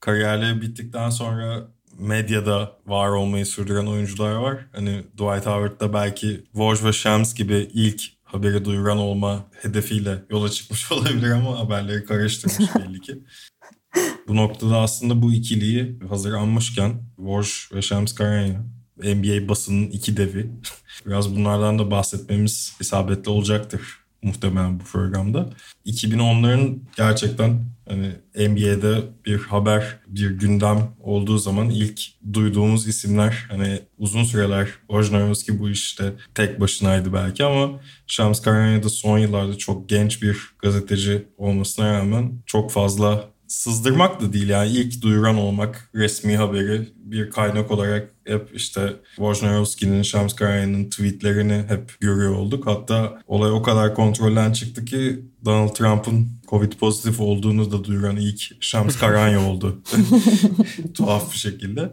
[0.00, 4.66] kariyerleri bittikten sonra medyada var olmayı sürdüren oyuncular var.
[4.72, 10.48] Hani Dwight Howard da belki Woj ve Shams gibi ilk haberi duyuran olma hedefiyle yola
[10.48, 13.18] çıkmış olabilir ama haberleri karıştırmış belli ki.
[14.28, 18.64] Bu noktada aslında bu ikiliyi hazır anmışken Woj ve Shams Karanya
[18.96, 20.50] NBA basının iki devi.
[21.06, 25.50] Biraz bunlardan da bahsetmemiz isabetli olacaktır muhtemelen bu programda.
[25.86, 28.12] 2010'ların gerçekten hani
[28.48, 32.00] NBA'de bir haber, bir gündem olduğu zaman ilk
[32.32, 38.88] duyduğumuz isimler hani uzun süreler Wojnarowski bu işte tek başınaydı belki ama Shams Karanya da
[38.88, 45.02] son yıllarda çok genç bir gazeteci olmasına rağmen çok fazla sızdırmak da değil yani ilk
[45.02, 52.34] duyuran olmak resmi haberi bir kaynak olarak hep işte Wojnarowski'nin, Shams Karaya'nın tweetlerini hep görüyor
[52.34, 52.66] olduk.
[52.66, 58.62] Hatta olay o kadar kontrolden çıktı ki Donald Trump'ın Covid pozitif olduğunu da duyuran ilk
[58.62, 59.82] Shams Karaya oldu.
[60.94, 61.90] Tuhaf bir şekilde.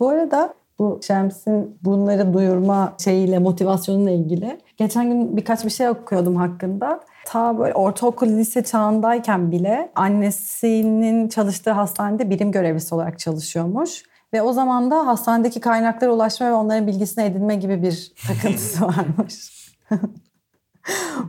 [0.00, 4.60] Bu arada bu Şems'in bunları duyurma şeyiyle motivasyonuyla ilgili.
[4.76, 7.00] Geçen gün birkaç bir şey okuyordum hakkında.
[7.24, 14.02] Ta böyle ortaokul lise çağındayken bile annesinin çalıştığı hastanede birim görevlisi olarak çalışıyormuş.
[14.32, 19.54] Ve o zaman da hastanedeki kaynaklara ulaşma ve onların bilgisini edinme gibi bir takıntısı varmış.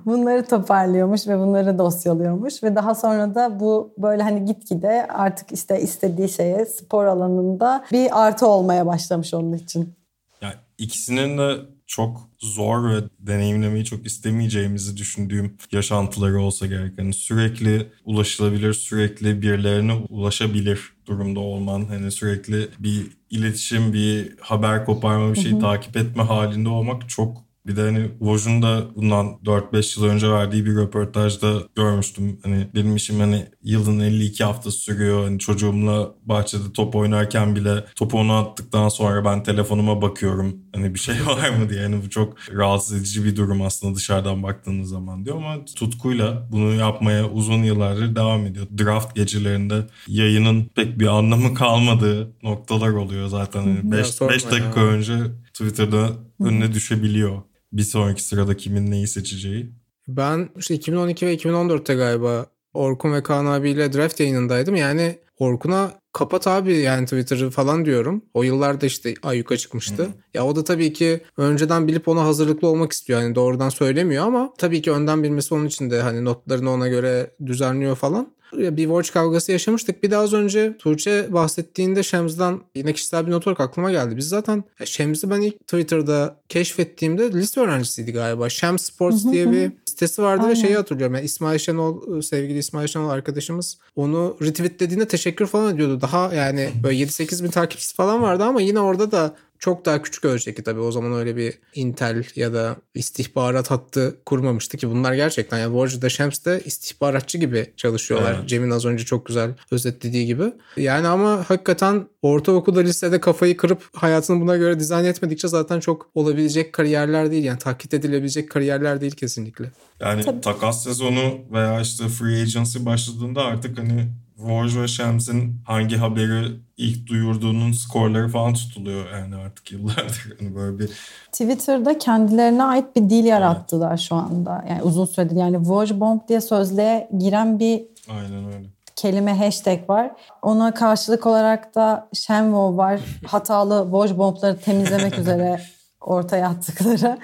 [0.05, 5.81] bunları toparlıyormuş ve bunları dosyalıyormuş ve daha sonra da bu böyle hani gitgide artık işte
[5.81, 9.93] istediği şeye spor alanında bir artı olmaya başlamış onun için.
[10.41, 16.93] Yani ikisinin de çok zor ve deneyimlemeyi çok istemeyeceğimizi düşündüğüm yaşantıları olsa gerek.
[16.97, 21.85] Yani sürekli ulaşılabilir, sürekli birilerine ulaşabilir durumda olman.
[21.85, 27.75] Hani sürekli bir iletişim, bir haber koparma, bir şey takip etme halinde olmak çok bir
[27.75, 32.39] de hani Voj'un da bundan 4-5 yıl önce verdiği bir röportajda görmüştüm.
[32.43, 35.23] Hani benim işim hani yılın 52 haftası sürüyor.
[35.23, 40.55] Hani çocuğumla bahçede top oynarken bile topu ona attıktan sonra ben telefonuma bakıyorum.
[40.75, 41.81] Hani bir şey var mı diye.
[41.81, 46.73] Yani bu çok rahatsız edici bir durum aslında dışarıdan baktığınız zaman diyor ama tutkuyla bunu
[46.73, 48.67] yapmaya uzun yıllardır devam ediyor.
[48.77, 53.91] Draft gecelerinde yayının pek bir anlamı kalmadığı noktalar oluyor zaten.
[53.91, 54.85] 5 hani dakika ya.
[54.85, 55.13] önce
[55.53, 57.41] Twitter'da önüne düşebiliyor
[57.75, 59.71] bir sonraki sırada kimin neyi seçeceği.
[60.07, 64.75] Ben işte 2012 ve 2014'te galiba Orkun ve Kaan abiyle draft yayınındaydım.
[64.75, 68.21] Yani Orkun'a kapat abi yani Twitter'ı falan diyorum.
[68.33, 70.03] O yıllarda işte ayyuka çıkmıştı.
[70.03, 70.09] Hı.
[70.33, 73.21] Ya o da tabii ki önceden bilip ona hazırlıklı olmak istiyor.
[73.21, 77.31] Yani doğrudan söylemiyor ama tabii ki önden bilmesi onun için de hani notlarını ona göre
[77.45, 80.03] düzenliyor falan bir Watch kavgası yaşamıştık.
[80.03, 84.17] Bir de az önce Tuğçe bahsettiğinde Şems'den yine kişisel bir not olarak aklıma geldi.
[84.17, 88.49] Biz zaten Şems'i ben ilk Twitter'da keşfettiğimde lise öğrencisiydi galiba.
[88.49, 90.55] Şems Sports diye bir sitesi vardı Aynen.
[90.55, 91.15] ve şeyi hatırlıyorum.
[91.15, 95.99] Yani İsmail Şenol, sevgili İsmail Şenol arkadaşımız onu retweetlediğinde teşekkür falan ediyordu.
[96.05, 100.25] Daha yani böyle 7-8 bin takipçisi falan vardı ama yine orada da çok daha küçük
[100.25, 100.79] ölçekli tabii.
[100.79, 106.45] O zaman öyle bir Intel ya da istihbarat hattı kurmamıştı ki bunlar gerçekten yani Shams
[106.45, 108.35] de istihbaratçı gibi çalışıyorlar.
[108.39, 108.49] Evet.
[108.49, 110.43] Cem'in az önce çok güzel özetlediği gibi.
[110.77, 116.73] Yani ama hakikaten ortaokulda lisede kafayı kırıp hayatını buna göre dizayn etmedikçe zaten çok olabilecek
[116.73, 117.43] kariyerler değil.
[117.43, 119.71] Yani taklit edilebilecek kariyerler değil kesinlikle.
[119.99, 120.41] Yani Tabii.
[120.41, 127.07] takas sezonu veya işte free agency başladığında artık hani Woj ve Shams'in hangi haberi ilk
[127.07, 130.33] duyurduğunun skorları falan tutuluyor yani artık yıllardır.
[130.41, 130.89] Yani böyle bir
[131.31, 133.99] Twitter'da kendilerine ait bir dil yarattılar evet.
[133.99, 134.65] şu anda.
[134.69, 138.67] Yani uzun süredir yani Woj Bomb diye sözlüğe giren bir Aynen öyle.
[138.95, 140.11] kelime hashtag var.
[140.41, 142.99] Ona karşılık olarak da Shenwo var.
[143.27, 145.61] Hatalı Woj Bomb'ları temizlemek üzere
[146.01, 147.17] ortaya attıkları.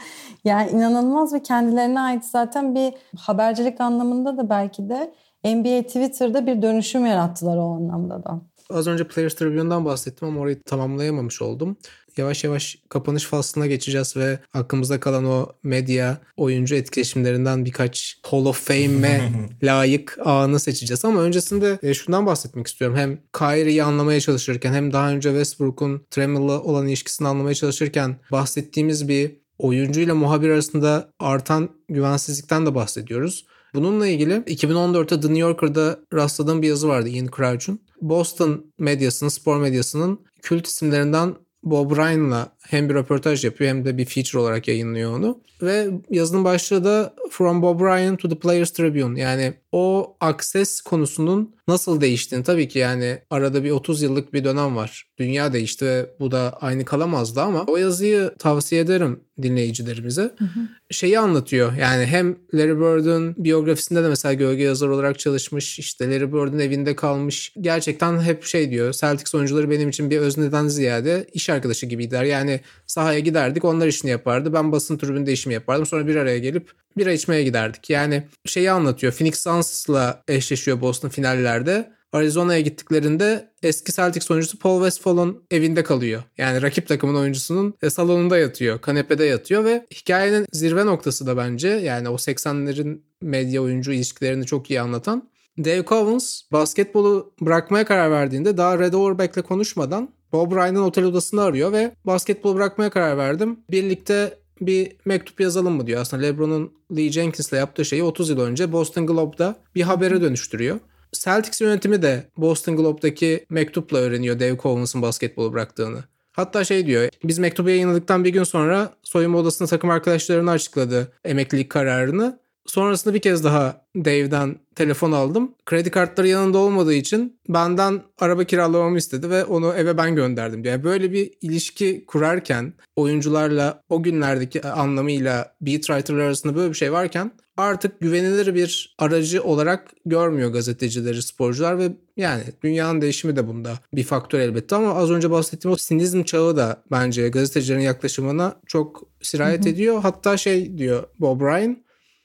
[0.44, 5.14] Yani inanılmaz ve kendilerine ait zaten bir habercilik anlamında da belki de
[5.46, 8.42] NBA Twitter'da bir dönüşüm yarattılar o anlamda da.
[8.70, 11.78] Az önce Players Tribune'dan bahsettim ama orayı tamamlayamamış oldum.
[12.18, 18.68] Yavaş yavaş kapanış faslına geçeceğiz ve aklımızda kalan o medya oyuncu etkileşimlerinden birkaç Hall of
[18.68, 19.32] Fame'e
[19.64, 21.06] layık anı seçeceğiz.
[21.06, 22.98] Ama öncesinde e, şundan bahsetmek istiyorum.
[22.98, 29.42] Hem Kyrie'yi anlamaya çalışırken hem daha önce Westbrook'un Tremel'la olan ilişkisini anlamaya çalışırken bahsettiğimiz bir
[29.58, 33.46] oyuncuyla muhabir arasında artan güvensizlikten de bahsediyoruz.
[33.74, 37.80] Bununla ilgili 2014'te The New Yorker'da rastladığım bir yazı vardı Ian Crouch'un.
[38.02, 44.06] Boston medyasının, spor medyasının kült isimlerinden Bob Ryan'la hem bir röportaj yapıyor hem de bir
[44.06, 45.40] feature olarak yayınlıyor onu.
[45.62, 49.22] Ve yazının başlığı da From Bob Ryan to the Players Tribune.
[49.22, 54.76] Yani o akses konusunun nasıl değiştiğini tabii ki yani arada bir 30 yıllık bir dönem
[54.76, 55.08] var.
[55.18, 60.22] Dünya değişti ve bu da aynı kalamazdı ama o yazıyı tavsiye ederim dinleyicilerimize.
[60.22, 60.60] Hı hı.
[60.92, 65.80] Şeyi anlatıyor yani hem Larry Bird'ün biyografisinde de mesela gölge yazar olarak çalışmış.
[65.80, 67.54] işte Larry Bird'ün evinde kalmış.
[67.62, 72.24] Gerçekten hep şey diyor Celtics oyuncuları benim için bir özneden ziyade iş arkadaşı gibiydiler.
[72.24, 74.54] Yani sahaya giderdik onlar işini yapardı.
[74.54, 75.86] Ben basın tribünde işimi yapardım.
[75.86, 77.90] Sonra bir araya gelip bira içmeye giderdik.
[77.90, 79.14] Yani şeyi anlatıyor.
[79.14, 81.92] Phoenix Suns'la eşleşiyor Boston finallerde.
[82.14, 86.24] Arizona'ya gittiklerinde eski Celtics oyuncusu Paul Westphal'ın evinde kalıyor.
[86.38, 91.68] Yani rakip takımın oyuncusunun e, salonunda yatıyor, kanepede yatıyor ve hikayenin zirve noktası da bence
[91.68, 95.32] yani o 80'lerin medya oyuncu ilişkilerini çok iyi anlatan.
[95.58, 101.72] Dave Covens basketbolu bırakmaya karar verdiğinde daha Red Auerbach'le konuşmadan Bob Ryan'ın otel odasını arıyor
[101.72, 103.60] ve basketbolu bırakmaya karar verdim.
[103.72, 106.02] Birlikte bir mektup yazalım mı diyor.
[106.02, 110.80] Aslında LeBron'un Lee Jenkins'le yaptığı şeyi 30 yıl önce Boston Globe'da bir habere dönüştürüyor.
[111.14, 116.04] Celtics yönetimi de Boston Globe'daki mektupla öğreniyor Dave Covens'ın basketbolu bıraktığını.
[116.32, 121.70] Hatta şey diyor, biz mektubu yayınladıktan bir gün sonra soyunma odasında takım arkadaşlarına açıkladı emeklilik
[121.70, 122.40] kararını.
[122.66, 125.56] Sonrasında bir kez daha Dave'den telefon aldım.
[125.66, 130.66] Kredi kartları yanında olmadığı için benden araba kiralamamı istedi ve onu eve ben gönderdim.
[130.66, 136.92] Yani böyle bir ilişki kurarken oyuncularla o günlerdeki anlamıyla beat writer'lar arasında böyle bir şey
[136.92, 143.80] varken artık güvenilir bir aracı olarak görmüyor gazetecileri, sporcular ve yani dünyanın değişimi de bunda
[143.94, 149.04] bir faktör elbette ama az önce bahsettiğim o sinizm çağı da bence gazetecilerin yaklaşımına çok
[149.22, 150.02] sirayet ediyor.
[150.02, 151.78] Hatta şey diyor Bob Ryan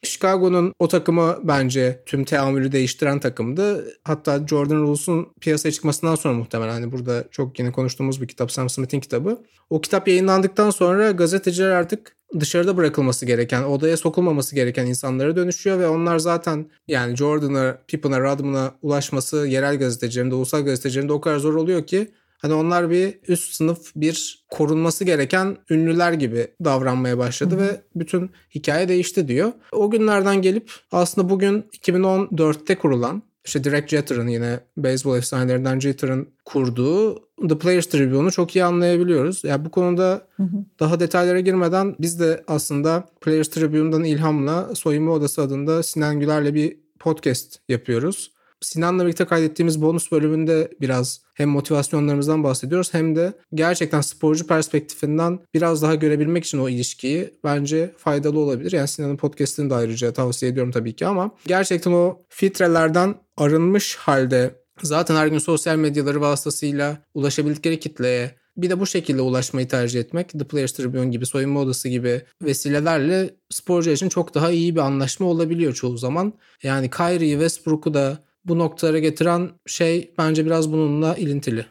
[0.03, 3.93] Chicago'nun o takımı bence tüm teamülü değiştiren takımdı.
[4.05, 8.69] Hatta Jordan Rules'un piyasaya çıkmasından sonra muhtemelen hani burada çok yine konuştuğumuz bir kitap Sam
[8.69, 9.43] Smith'in kitabı.
[9.71, 15.89] O kitap yayınlandıktan sonra gazeteciler artık dışarıda bırakılması gereken, odaya sokulmaması gereken insanlara dönüşüyor ve
[15.89, 21.39] onlar zaten yani Jordan'a, Pippen'a, Rodman'a ulaşması yerel gazetecilerin de ulusal gazetecilerin de o kadar
[21.39, 22.09] zor oluyor ki
[22.39, 27.65] Hani onlar bir üst sınıf bir korunması gereken ünlüler gibi davranmaya başladı Hı-hı.
[27.65, 29.53] ve bütün hikaye değişti diyor.
[29.73, 37.15] O günlerden gelip aslında bugün 2014'te kurulan işte Direct Jeter'ın yine beyzbol efsanelerinden Jeter'ın kurduğu
[37.49, 39.45] The Players Tribune'u çok iyi anlayabiliyoruz.
[39.45, 40.65] Yani bu konuda hı hı.
[40.81, 46.77] daha detaylara girmeden biz de aslında Players Tribune'dan ilhamla Soyunma Odası adında Sinan Güler'le bir
[46.99, 48.36] podcast yapıyoruz.
[48.61, 55.83] Sinan'la birlikte kaydettiğimiz bonus bölümünde biraz hem motivasyonlarımızdan bahsediyoruz hem de gerçekten sporcu perspektifinden biraz
[55.83, 58.73] daha görebilmek için o ilişkiyi bence faydalı olabilir.
[58.73, 64.55] Yani Sinan'ın podcastini de ayrıca tavsiye ediyorum tabii ki ama gerçekten o filtrelerden arınmış halde
[64.83, 70.29] zaten her gün sosyal medyaları vasıtasıyla ulaşabildikleri kitleye bir de bu şekilde ulaşmayı tercih etmek
[70.29, 75.27] The Players Tribune gibi, soyunma odası gibi vesilelerle sporcu için çok daha iyi bir anlaşma
[75.27, 76.33] olabiliyor çoğu zaman.
[76.63, 78.19] Yani Kyrie'yi, Westbrook'u da
[78.49, 81.67] bu noktalara getiren şey bence biraz bununla ilintili.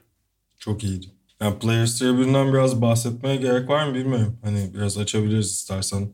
[0.59, 1.05] Çok iyiydi.
[1.41, 4.37] Yani Players Tribune'dan biraz bahsetmeye gerek var mı bilmiyorum.
[4.41, 6.09] Hani biraz açabiliriz istersen.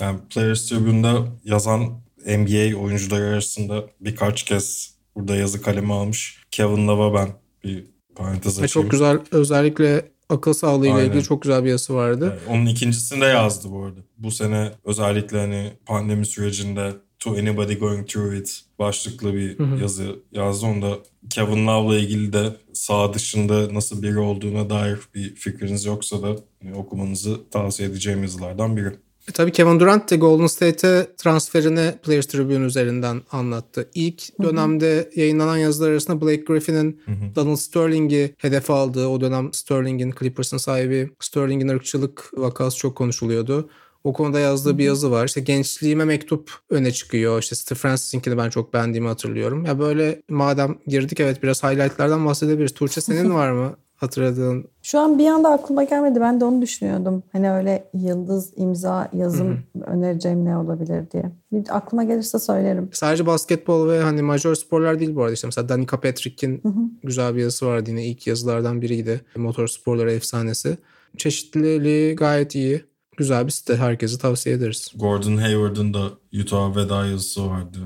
[0.00, 1.80] Yani Players Tribune'da yazan
[2.26, 6.42] NBA oyuncuları arasında birkaç kez burada yazı kalemi almış.
[6.50, 7.28] Kevin Love'a ben
[7.64, 7.84] bir
[8.14, 8.68] parantez açayım.
[8.68, 12.38] Çok güzel özellikle akıl sağlığı ile ilgili çok güzel bir yazısı vardı.
[12.48, 14.00] Yani onun ikincisini de yazdı bu arada.
[14.18, 19.80] Bu sene özellikle hani pandemi sürecinde To Anybody Going Through It başlıklı bir hı hı.
[19.80, 20.66] yazı yazdı.
[20.66, 20.98] Onda
[21.30, 26.74] Kevin Love'la ilgili de sağ dışında nasıl biri olduğuna dair bir fikriniz yoksa da hani
[26.74, 28.92] okumanızı tavsiye edeceğim yazılardan biri.
[29.28, 33.90] E tabii Kevin Durant de Golden State'e transferini Players Tribune üzerinden anlattı.
[33.94, 35.20] İlk dönemde hı hı.
[35.20, 37.34] yayınlanan yazılar arasında Blake Griffin'in hı hı.
[37.36, 43.70] Donald Sterling'i hedef aldığı o dönem Sterling'in Clippers'ın sahibi Sterling'in ırkçılık vakası çok konuşuluyordu.
[44.04, 45.26] O konuda yazdığı bir yazı var.
[45.26, 47.42] İşte gençliğime mektup öne çıkıyor.
[47.42, 49.64] İşte Steve Francis'inkini ben çok beğendiğimi hatırlıyorum.
[49.64, 52.74] Ya böyle madem girdik evet biraz highlightlardan bahsedebiliriz.
[52.74, 54.64] Tuğçe senin var mı hatırladığın?
[54.82, 56.20] Şu an bir anda aklıma gelmedi.
[56.20, 57.22] Ben de onu düşünüyordum.
[57.32, 59.84] Hani öyle yıldız, imza, yazım Hı-hı.
[59.84, 61.24] önereceğim ne olabilir diye.
[61.52, 62.88] Bir aklıma gelirse söylerim.
[62.92, 65.34] Sadece basketbol ve hani major sporlar değil bu arada.
[65.34, 66.62] İşte mesela Danica Patrick'in
[67.02, 69.20] güzel bir yazısı vardı yine ilk yazılardan biriydi.
[69.36, 70.78] Motor sporları efsanesi.
[71.16, 72.89] Çeşitliliği gayet iyi
[73.20, 73.76] güzel bir site.
[73.76, 74.92] Herkese tavsiye ederiz.
[74.94, 76.10] Gordon Hayward'ın da
[76.40, 77.78] Utah veda yazısı vardı.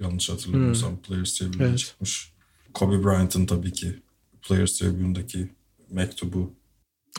[0.00, 1.02] Yanlış hatırlamıyorsam hmm.
[1.02, 1.78] Players Tribune'da evet.
[1.78, 2.32] çıkmış.
[2.74, 4.02] Kobe Bryant'ın tabii ki
[4.42, 5.48] Players Tribune'daki
[5.90, 6.52] mektubu.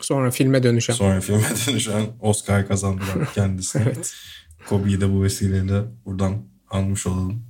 [0.02, 0.94] Sonra filme dönüşen.
[0.94, 3.80] Sonra filme dönüşen Oscar kazandılar kendisi.
[3.80, 4.14] evet.
[4.70, 6.38] Kobe'yi de bu vesileyle buradan
[6.70, 7.44] almış olalım.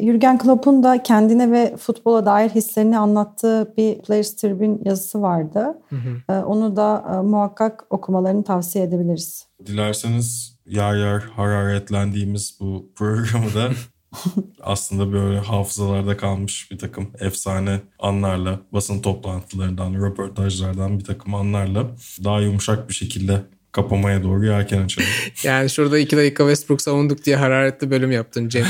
[0.00, 5.78] Jürgen Klopp'un da kendine ve futbola dair hislerini anlattığı bir Players Tribune yazısı vardı.
[5.88, 6.32] Hı hı.
[6.32, 9.46] Ee, onu da e, muhakkak okumalarını tavsiye edebiliriz.
[9.66, 13.68] Dilerseniz yer yer hararetlendiğimiz bu programı da
[14.62, 21.86] aslında böyle hafızalarda kalmış bir takım efsane anlarla, basın toplantılarından, röportajlardan bir takım anlarla
[22.24, 23.42] daha yumuşak bir şekilde
[23.72, 25.08] kapamaya doğru yelken açalım.
[25.44, 28.66] yani şurada iki dakika Westbrook savunduk diye hararetli bölüm yaptın Cem.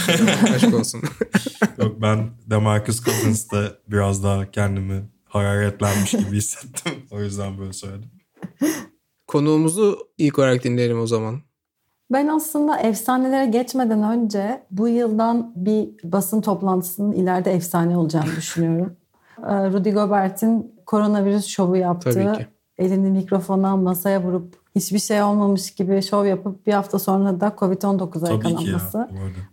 [0.54, 1.02] Aşk olsun.
[1.78, 6.92] Yok ben Demarcus Cousins'ta biraz daha kendimi hararetlenmiş gibi hissettim.
[7.10, 8.10] O yüzden böyle söyledim.
[9.26, 11.40] Konuğumuzu ilk olarak dinleyelim o zaman.
[12.12, 18.96] Ben aslında efsanelere geçmeden önce bu yıldan bir basın toplantısının ileride efsane olacağını düşünüyorum.
[19.38, 22.46] e, Rudy Gobert'in koronavirüs şovu yaptığı, Tabii ki.
[22.78, 28.26] elini mikrofona masaya vurup hiçbir şey olmamış gibi şov yapıp bir hafta sonra da Covid-19'a
[28.26, 28.50] Tabii ki ya.
[28.50, 28.98] yakalanması.
[28.98, 29.10] arada.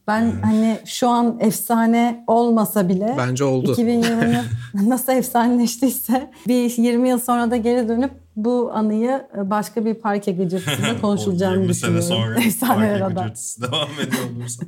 [0.07, 3.71] Ben Yani hani şu an efsane olmasa bile Bence oldu.
[3.71, 4.41] 2020
[4.89, 10.97] nasıl efsaneleştiyse bir 20 yıl sonra da geri dönüp bu anıyı başka bir parke gıcırtısında
[11.01, 12.51] konuşulacağını 20 sene düşünüyorum.
[12.51, 13.13] sonra Parke.
[13.13, 14.63] Gıcırtısı devam ediyor olursa.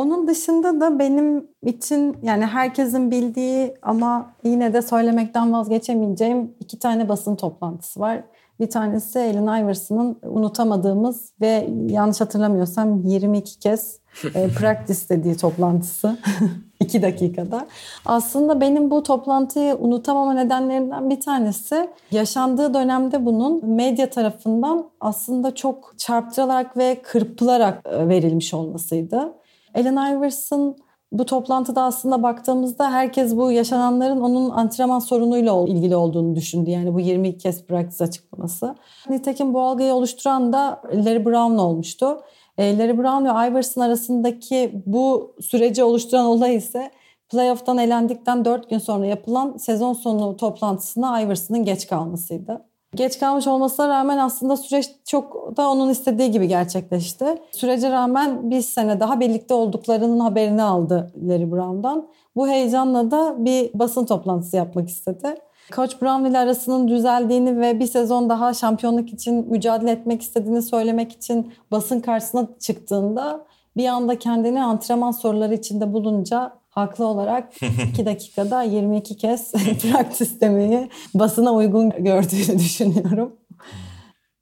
[0.00, 7.08] Onun dışında da benim için yani herkesin bildiği ama yine de söylemekten vazgeçemeyeceğim iki tane
[7.08, 8.22] basın toplantısı var.
[8.60, 13.98] Bir tanesi Allen Iverson'ın unutamadığımız ve yanlış hatırlamıyorsam 22 kez
[14.34, 16.16] e, practice dediği toplantısı.
[16.80, 17.66] 2 dakikada.
[18.06, 25.94] Aslında benim bu toplantıyı unutamama nedenlerimden bir tanesi yaşandığı dönemde bunun medya tarafından aslında çok
[25.98, 29.39] çarpıtılarak ve kırpılarak e, verilmiş olmasıydı.
[29.74, 30.76] Allen Iverson
[31.12, 36.70] bu toplantıda aslında baktığımızda herkes bu yaşananların onun antrenman sorunuyla ilgili olduğunu düşündü.
[36.70, 38.74] Yani bu 22 kez practice açıklaması.
[39.08, 42.20] Nitekim bu algıyı oluşturan da Larry Brown olmuştu.
[42.58, 46.90] E, Larry Brown ve Iverson arasındaki bu süreci oluşturan olay ise
[47.28, 52.69] playoff'tan elendikten 4 gün sonra yapılan sezon sonu toplantısına Iverson'ın geç kalmasıydı.
[52.94, 57.24] Geç kalmış olmasına rağmen aslında süreç çok da onun istediği gibi gerçekleşti.
[57.50, 62.08] Sürece rağmen bir sene daha birlikte olduklarının haberini aldı Larry Brown'dan.
[62.36, 65.34] Bu heyecanla da bir basın toplantısı yapmak istedi.
[65.72, 71.12] Coach Brown ile arasının düzeldiğini ve bir sezon daha şampiyonluk için mücadele etmek istediğini söylemek
[71.12, 77.52] için basın karşısına çıktığında bir anda kendini antrenman soruları içinde bulunca haklı olarak
[77.92, 79.52] 2 dakikada 22 kez
[79.82, 83.32] practice demeyi basına uygun gördüğünü düşünüyorum.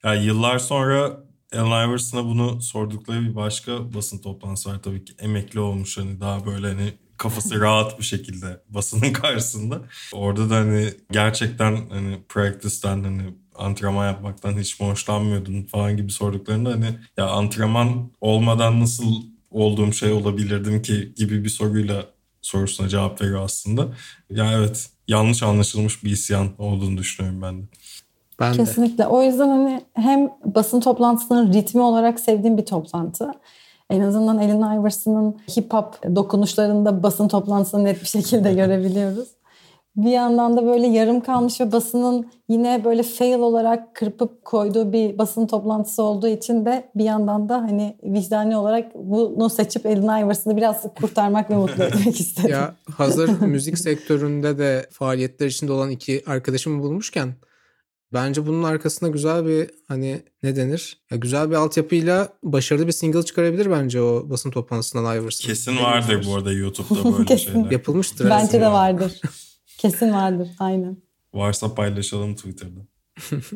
[0.04, 5.60] Ya yıllar sonra Allen Iverson'a bunu sordukları bir başka basın toplantısı var tabii ki emekli
[5.60, 9.80] olmuş hani daha böyle hani kafası rahat bir şekilde basının karşısında.
[10.12, 13.22] Orada da hani gerçekten hani practice'ten hani
[13.54, 19.14] antrenman yapmaktan hiç mi hoşlanmıyordun falan gibi sorduklarında hani ya antrenman olmadan nasıl
[19.50, 22.06] olduğum şey olabilirdim ki gibi bir soruyla
[22.48, 23.86] sorusuna cevap veriyor aslında.
[24.30, 27.66] Ya evet yanlış anlaşılmış bir isyan olduğunu düşünüyorum ben de.
[28.40, 28.56] Ben de.
[28.56, 29.06] Kesinlikle.
[29.06, 33.32] O yüzden hani hem basın toplantısının ritmi olarak sevdiğim bir toplantı.
[33.90, 39.28] En azından Allen Iverson'ın hip hop dokunuşlarında basın toplantısını net bir şekilde görebiliyoruz.
[39.98, 45.18] Bir yandan da böyle yarım kalmış ve basının yine böyle fail olarak kırpıp koyduğu bir
[45.18, 50.56] basın toplantısı olduğu için de bir yandan da hani vicdani olarak bunu seçip Allen Iverson'ı
[50.56, 52.50] biraz kurtarmak ve mutlu etmek istedim.
[52.50, 57.34] Ya hazır müzik sektöründe de faaliyetler içinde olan iki arkadaşımı bulmuşken
[58.12, 60.98] bence bunun arkasında güzel bir hani ne denir?
[61.10, 65.46] Ya güzel bir altyapıyla başarılı bir single çıkarabilir bence o basın toplantısından Iverson.
[65.48, 67.52] Kesin vardır bu arada YouTube'da böyle Kesin.
[67.52, 67.70] şeyler.
[67.70, 68.30] Yapılmıştır.
[68.30, 69.20] Bence de vardır.
[69.78, 70.48] Kesin vardır.
[70.58, 70.96] Aynen.
[71.34, 72.80] Varsa paylaşalım Twitter'da.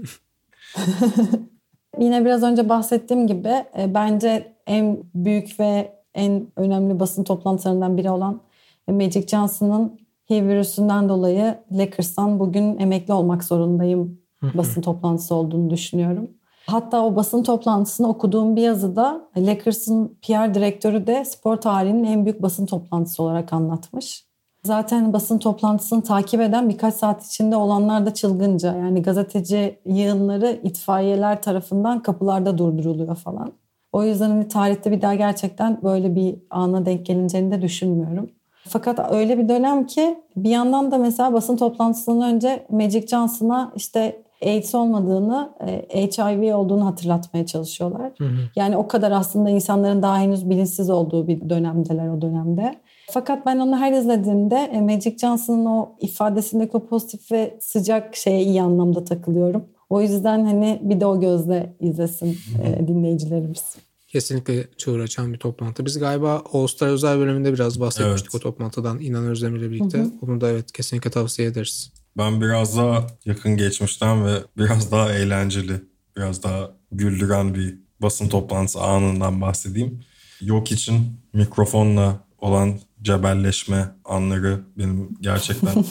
[1.99, 3.49] Yine biraz önce bahsettiğim gibi
[3.79, 8.41] e, bence en büyük ve en önemli basın toplantılarından biri olan
[8.89, 10.01] Magic Johnson'ın
[10.31, 14.20] HIV virüsünden dolayı Lakers'tan bugün emekli olmak zorundayım
[14.55, 16.31] basın toplantısı olduğunu düşünüyorum.
[16.66, 22.43] Hatta o basın toplantısını okuduğum bir yazıda Lakers'ın PR direktörü de spor tarihinin en büyük
[22.43, 24.32] basın toplantısı olarak anlatmış.
[24.64, 28.76] Zaten basın toplantısını takip eden birkaç saat içinde olanlar da çılgınca.
[28.76, 33.52] Yani gazeteci yığınları itfaiyeler tarafından kapılarda durduruluyor falan.
[33.92, 38.30] O yüzden hani tarihte bir daha gerçekten böyle bir ana denk gelineceğini de düşünmüyorum.
[38.68, 44.22] Fakat öyle bir dönem ki bir yandan da mesela basın toplantısından önce Magic Johnson'a işte
[44.42, 45.50] AIDS olmadığını,
[45.94, 48.12] e, HIV olduğunu hatırlatmaya çalışıyorlar.
[48.56, 52.74] Yani o kadar aslında insanların daha henüz bilinçsiz olduğu bir dönemdeler o dönemde.
[53.12, 58.42] Fakat ben onu her izlediğimde e, Magic Johnson'ın o ifadesindeki o pozitif ve sıcak şeye
[58.42, 59.64] iyi anlamda takılıyorum.
[59.90, 63.64] O yüzden hani bir de o gözle izlesin e, dinleyicilerimiz.
[64.08, 65.86] Kesinlikle çığır açan bir toplantı.
[65.86, 68.44] Biz galiba All-Star özel bölümünde biraz bahsetmiştik Evet.
[68.46, 70.06] o toplantıdan İnan Özdemir'le birlikte.
[70.20, 71.92] Bunu da evet kesinlikle tavsiye ederiz.
[72.16, 75.72] Ben biraz daha yakın geçmişten ve biraz daha eğlenceli,
[76.16, 80.00] biraz daha güldüren bir basın toplantısı anından bahsedeyim.
[80.40, 80.96] Yok için
[81.32, 85.74] mikrofonla olan cebelleşme anları benim gerçekten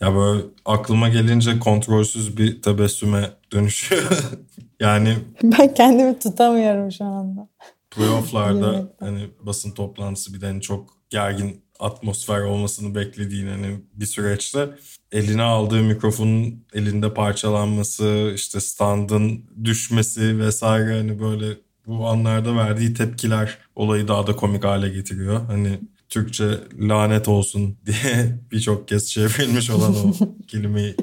[0.00, 4.22] ya böyle aklıma gelince kontrolsüz bir tebessüme dönüşüyor.
[4.80, 7.48] yani Ben kendimi tutamıyorum şu anda.
[7.90, 14.68] playofflarda hani basın toplantısı bir de hani çok gergin atmosfer olmasını beklediğin hani bir süreçte
[15.12, 21.46] eline aldığı mikrofonun elinde parçalanması, işte standın düşmesi vesaire hani böyle
[21.88, 25.46] bu anlarda verdiği tepkiler olayı daha da komik hale getiriyor.
[25.46, 26.44] Hani Türkçe
[26.80, 30.12] lanet olsun diye birçok kez çevrilmiş olan o
[30.48, 30.96] kelimeyi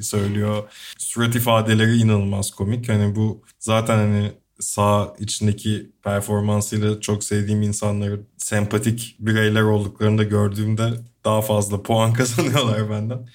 [0.00, 0.62] söylüyor.
[0.98, 2.88] Surat ifadeleri inanılmaz komik.
[2.88, 10.90] Hani bu zaten hani sağ içindeki performansıyla çok sevdiğim insanların sempatik bireyler olduklarını da gördüğümde
[11.24, 13.28] daha fazla puan kazanıyorlar benden.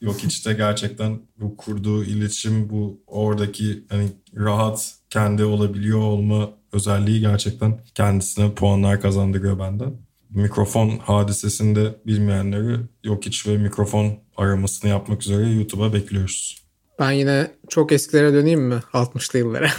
[0.00, 7.80] Yok işte gerçekten bu kurduğu iletişim, bu oradaki hani rahat kendi olabiliyor olma özelliği gerçekten
[7.94, 9.92] kendisine puanlar kazandırıyor benden.
[10.30, 16.66] Mikrofon hadisesinde bilmeyenleri yok iç ve mikrofon aramasını yapmak üzere YouTube'a bekliyoruz.
[16.98, 18.82] Ben yine çok eskilere döneyim mi?
[18.92, 19.70] 60'lı yıllara.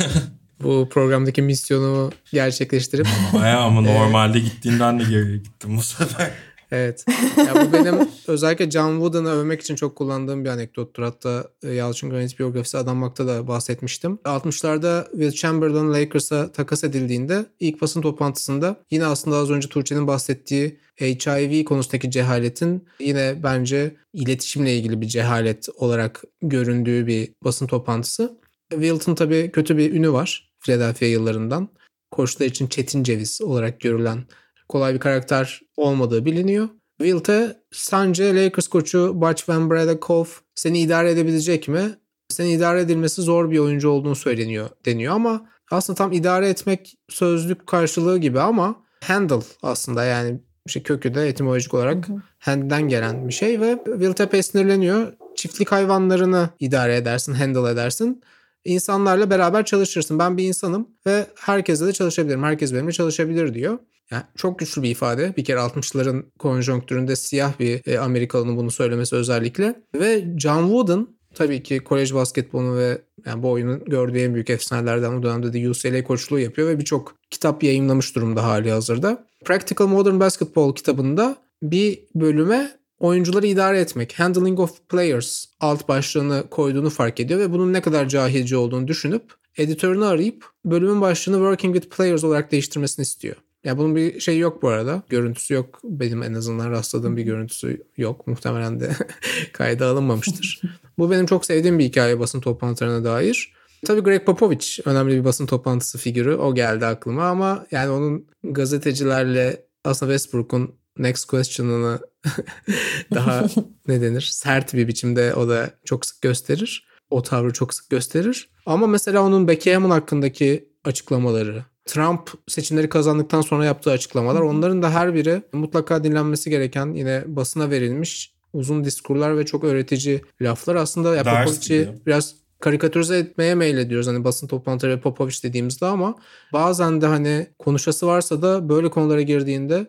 [0.62, 6.30] bu programdaki misyonumu gerçekleştirip Baya ama normalde gittiğinden de geriye gittim bu sefer.
[6.74, 7.04] Evet.
[7.36, 11.02] Ya bu benim özellikle John Wooden'ı övmek için çok kullandığım bir anekdottur.
[11.02, 14.18] Hatta e, Yalçın Granit biyografisi Adanmak'ta da bahsetmiştim.
[14.24, 20.78] 60'larda Will Chamberlain Lakers'a takas edildiğinde ilk basın toplantısında yine aslında az önce Tuğçe'nin bahsettiği
[21.00, 28.38] HIV konusundaki cehaletin yine bence iletişimle ilgili bir cehalet olarak göründüğü bir basın toplantısı.
[28.70, 31.68] Wilton tabii kötü bir ünü var Philadelphia yıllarından.
[32.10, 34.24] Koçlar için çetin ceviz olarak görülen
[34.68, 36.68] kolay bir karakter olmadığı biliniyor.
[36.98, 41.98] Wilt'e sence Lakers koçu Butch Van Bredekov seni idare edebilecek mi?
[42.28, 47.66] Seni idare edilmesi zor bir oyuncu olduğunu söyleniyor deniyor ama aslında tam idare etmek sözlük
[47.66, 52.08] karşılığı gibi ama handle aslında yani işte kökü de etimolojik olarak
[52.38, 55.12] hand'den gelen bir şey ve Wilt epey sinirleniyor.
[55.36, 58.22] Çiftlik hayvanlarını idare edersin, handle edersin.
[58.64, 60.18] İnsanlarla beraber çalışırsın.
[60.18, 62.42] Ben bir insanım ve herkesle de çalışabilirim.
[62.42, 63.78] Herkes benimle çalışabilir diyor.
[64.10, 65.36] Yani çok güçlü bir ifade.
[65.36, 69.82] Bir kere 60'ların konjonktüründe siyah bir e, Amerikalının bunu söylemesi özellikle.
[69.94, 75.12] Ve John Wooden tabii ki kolej basketbolu ve yani bu oyunun gördüğü en büyük efsanelerden
[75.12, 79.26] o dönemde de UCLA koçluğu yapıyor ve birçok kitap yayınlamış durumda hali hazırda.
[79.44, 86.90] Practical Modern Basketball kitabında bir bölüme oyuncuları idare etmek, handling of players alt başlığını koyduğunu
[86.90, 89.22] fark ediyor ve bunun ne kadar cahilce olduğunu düşünüp
[89.56, 93.36] editörünü arayıp bölümün başlığını working with players olarak değiştirmesini istiyor.
[93.64, 95.02] Ya bunun bir şey yok bu arada.
[95.08, 95.80] Görüntüsü yok.
[95.84, 98.26] Benim en azından rastladığım bir görüntüsü yok.
[98.26, 98.92] Muhtemelen de
[99.52, 100.60] kayda alınmamıştır.
[100.98, 103.52] bu benim çok sevdiğim bir hikaye basın toplantılarına dair.
[103.86, 106.34] Tabii Greg Popovich önemli bir basın toplantısı figürü.
[106.34, 111.98] O geldi aklıma ama yani onun gazetecilerle aslında Westbrook'un next question'ını
[113.14, 113.46] daha
[113.88, 116.86] ne denir sert bir biçimde o da çok sık gösterir.
[117.14, 118.48] O tavrı çok sık gösterir.
[118.66, 125.14] Ama mesela onun Beckham'ın hakkındaki açıklamaları, Trump seçimleri kazandıktan sonra yaptığı açıklamalar onların da her
[125.14, 130.74] biri mutlaka dinlenmesi gereken yine basına verilmiş uzun diskurlar ve çok öğretici laflar.
[130.74, 136.14] Aslında ya Popovich'i biraz karikatürize etmeye meylediyoruz hani basın toplantıları ve Popovich dediğimizde ama
[136.52, 139.86] bazen de hani konuşası varsa da böyle konulara girdiğinde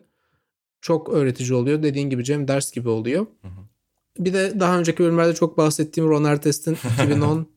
[0.81, 1.83] çok öğretici oluyor.
[1.83, 3.25] Dediğin gibi Cem ders gibi oluyor.
[3.41, 3.74] Hı hı.
[4.19, 7.47] Bir de daha önceki bölümlerde çok bahsettiğim Ron Artest'in 2010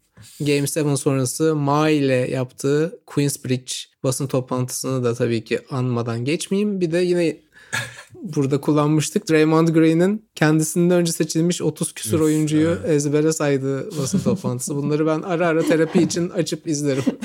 [0.41, 6.81] Game 7 sonrası Ma ile yaptığı Queensbridge basın toplantısını da tabii ki anmadan geçmeyeyim.
[6.81, 7.37] Bir de yine
[8.15, 9.31] burada kullanmıştık.
[9.31, 14.77] Draymond Green'in kendisinden önce seçilmiş 30 küsur oyuncuyu ezbere saydığı basın toplantısı.
[14.77, 17.05] Bunları ben ara ara terapi için açıp izlerim.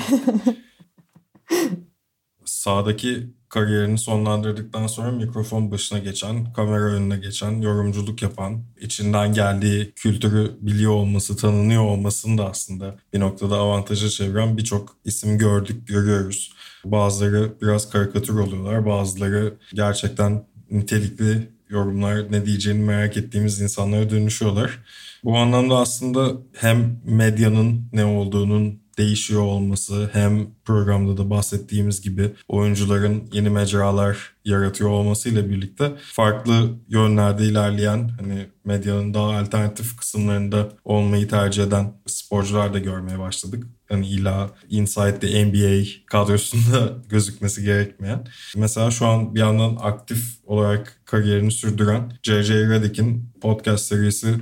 [2.44, 10.50] Sağdaki kariyerini sonlandırdıktan sonra mikrofon başına geçen, kamera önüne geçen, yorumculuk yapan, içinden geldiği kültürü
[10.60, 16.52] biliyor olması, tanınıyor olmasını da aslında bir noktada avantaja çeviren birçok isim gördük, görüyoruz.
[16.84, 24.78] Bazıları biraz karikatür oluyorlar, bazıları gerçekten nitelikli yorumlar ne diyeceğini merak ettiğimiz insanlara dönüşüyorlar.
[25.24, 33.28] Bu anlamda aslında hem medyanın ne olduğunun değişiyor olması hem programda da bahsettiğimiz gibi oyuncuların
[33.32, 41.64] yeni mecralar yaratıyor olmasıyla birlikte farklı yönlerde ilerleyen hani medyanın daha alternatif kısımlarında olmayı tercih
[41.64, 43.66] eden sporcular da görmeye başladık.
[43.88, 48.26] Hani illa Inside the NBA kadrosunda gözükmesi gerekmeyen.
[48.56, 52.54] Mesela şu an bir yandan aktif olarak kariyerini sürdüren J.J.
[52.54, 54.34] Redick'in podcast serisi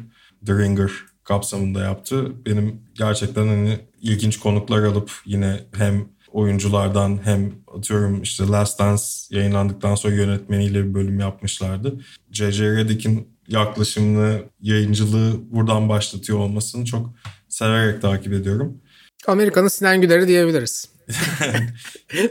[0.46, 0.90] The Ringer
[1.24, 2.46] kapsamında yaptı.
[2.46, 9.94] Benim gerçekten hani ilginç konuklar alıp yine hem oyunculardan hem atıyorum işte Last Dance yayınlandıktan
[9.94, 12.00] sonra yönetmeniyle bir bölüm yapmışlardı.
[12.30, 12.64] J.J.
[12.64, 17.14] Redick'in yaklaşımını, yayıncılığı buradan başlatıyor olmasını çok
[17.48, 18.80] severek takip ediyorum.
[19.26, 20.88] Amerika'nın Sinan Güler'i diyebiliriz.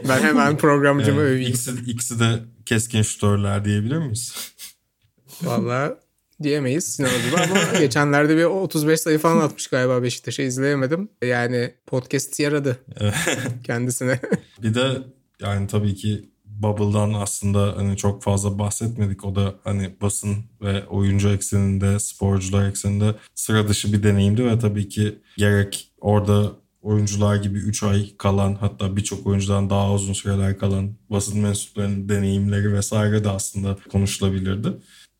[0.08, 1.50] ben hemen programcımı evet, öveyim.
[1.50, 4.34] İkisi, ikisi de keskin şutörler diyebilir miyiz?
[5.42, 5.92] Vallahi
[6.42, 11.08] diyemeyiz Sinan Adıbı ama geçenlerde bir 35 sayı falan atmış galiba Beşiktaş'a izleyemedim.
[11.24, 12.76] Yani podcast yaradı
[13.64, 14.20] kendisine.
[14.62, 14.98] bir de
[15.40, 19.24] yani tabii ki Bubble'dan aslında hani çok fazla bahsetmedik.
[19.24, 24.88] O da hani basın ve oyuncu ekseninde, sporcular ekseninde sıra dışı bir deneyimdi ve tabii
[24.88, 30.94] ki gerek orada oyuncular gibi 3 ay kalan hatta birçok oyuncudan daha uzun süreler kalan
[31.10, 34.68] basın mensuplarının deneyimleri vesaire de aslında konuşulabilirdi.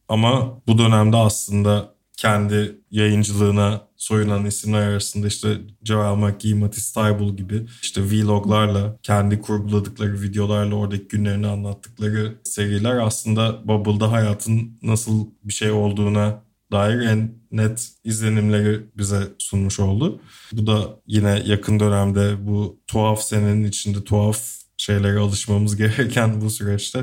[0.08, 7.66] Ama bu dönemde aslında kendi yayıncılığına soyunan isimler arasında işte Joel McGee, Matisse Taibul gibi
[7.82, 15.70] işte vloglarla, kendi kurguladıkları videolarla oradaki günlerini anlattıkları seriler aslında Bubble'da hayatın nasıl bir şey
[15.70, 16.42] olduğuna
[16.72, 20.20] dair en net izlenimleri bize sunmuş oldu.
[20.52, 27.02] Bu da yine yakın dönemde bu tuhaf senenin içinde tuhaf şeylere alışmamız gereken bu süreçte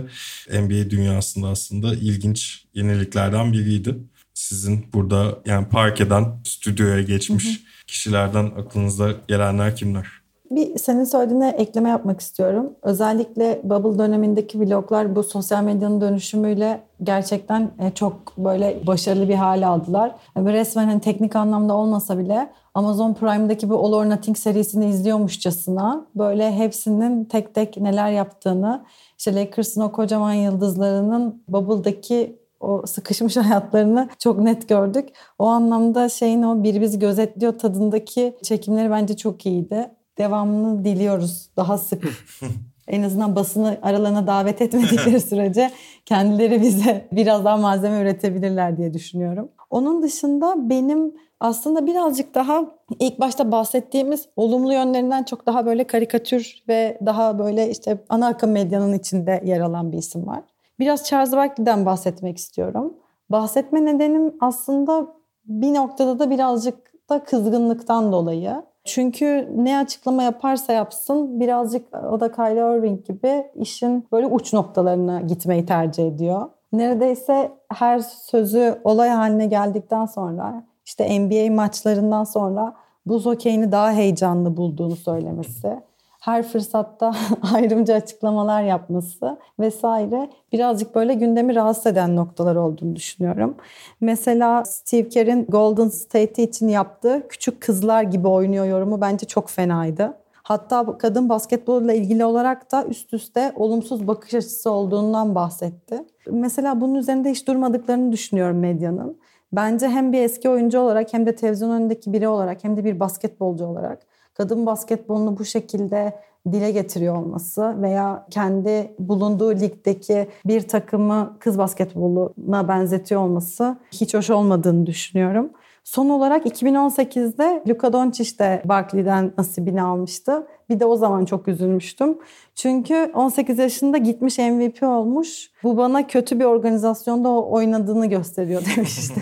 [0.50, 3.96] NBA dünyasında aslında ilginç yeniliklerden biriydi.
[4.34, 7.86] Sizin burada yani parkeden stüdyoya geçmiş hı hı.
[7.88, 10.19] kişilerden aklınızda gelenler kimler?
[10.52, 12.74] Bir senin söylediğine ekleme yapmak istiyorum.
[12.82, 19.66] Özellikle Bubble dönemindeki vloglar bu sosyal medyanın dönüşümüyle gerçekten e, çok böyle başarılı bir hale
[19.66, 20.16] aldılar.
[20.38, 26.06] Ve resmen hani teknik anlamda olmasa bile Amazon Prime'daki bu All or Nothing serisini izliyormuşçasına
[26.16, 28.86] böyle hepsinin tek tek neler yaptığını
[29.18, 35.10] işte Lakers'ın o kocaman yıldızlarının Bubble'daki o sıkışmış hayatlarını çok net gördük.
[35.40, 39.99] O anlamda şeyin o bir bizi gözetliyor tadındaki çekimleri bence çok iyiydi.
[40.20, 42.04] Devamını diliyoruz daha sık.
[42.88, 45.72] en azından basını aralarına davet etmedikleri sürece
[46.06, 49.50] kendileri bize biraz daha malzeme üretebilirler diye düşünüyorum.
[49.70, 52.66] Onun dışında benim aslında birazcık daha
[53.00, 58.52] ilk başta bahsettiğimiz olumlu yönlerinden çok daha böyle karikatür ve daha böyle işte ana akım
[58.52, 60.42] medyanın içinde yer alan bir isim var.
[60.80, 62.94] Biraz Charles Barkley'den bahsetmek istiyorum.
[63.30, 65.08] Bahsetme nedenim aslında
[65.46, 68.64] bir noktada da birazcık da kızgınlıktan dolayı.
[68.90, 75.22] Çünkü ne açıklama yaparsa yapsın birazcık o da Kylie Irving gibi işin böyle uç noktalarına
[75.22, 76.50] gitmeyi tercih ediyor.
[76.74, 82.74] Neredeyse her sözü olay haline geldikten sonra işte NBA maçlarından sonra
[83.06, 85.80] buz hokeyini daha heyecanlı bulduğunu söylemesi
[86.20, 87.12] her fırsatta
[87.54, 93.56] ayrımcı açıklamalar yapması vesaire birazcık böyle gündemi rahatsız eden noktalar olduğunu düşünüyorum.
[94.02, 100.18] Mesela Steve Kerr'in Golden State için yaptığı küçük kızlar gibi oynuyor yorumu bence çok fenaydı.
[100.44, 106.04] Hatta kadın basketbolla ilgili olarak da üst üste olumsuz bakış açısı olduğundan bahsetti.
[106.32, 109.18] Mesela bunun üzerinde hiç durmadıklarını düşünüyorum medyanın.
[109.54, 113.00] Bence hem bir eski oyuncu olarak hem de televizyon önündeki biri olarak hem de bir
[113.00, 114.00] basketbolcu olarak
[114.40, 116.14] kadın basketbolunu bu şekilde
[116.52, 124.30] dile getiriyor olması veya kendi bulunduğu ligdeki bir takımı kız basketboluna benzetiyor olması hiç hoş
[124.30, 125.50] olmadığını düşünüyorum.
[125.84, 130.48] Son olarak 2018'de Luka Doncic de Barkley'den nasibini almıştı.
[130.70, 132.18] Bir de o zaman çok üzülmüştüm.
[132.56, 135.52] Çünkü 18 yaşında gitmiş MVP olmuş.
[135.64, 139.22] Bu bana kötü bir organizasyonda oynadığını gösteriyor demişti.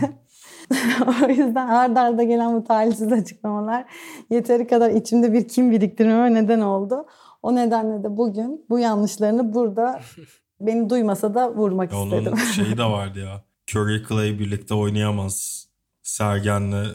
[1.07, 3.85] o yüzden ardarda arda gelen bu talihsiz açıklamalar
[4.29, 7.05] yeteri kadar içimde bir kim biriktirmeme neden oldu.
[7.43, 10.01] O nedenle de bugün bu yanlışlarını burada
[10.59, 12.33] beni duymasa da vurmak ya istedim.
[12.33, 13.43] Onun şeyi de vardı ya.
[13.75, 15.67] Curry Clay birlikte oynayamaz.
[16.03, 16.85] Sergen'le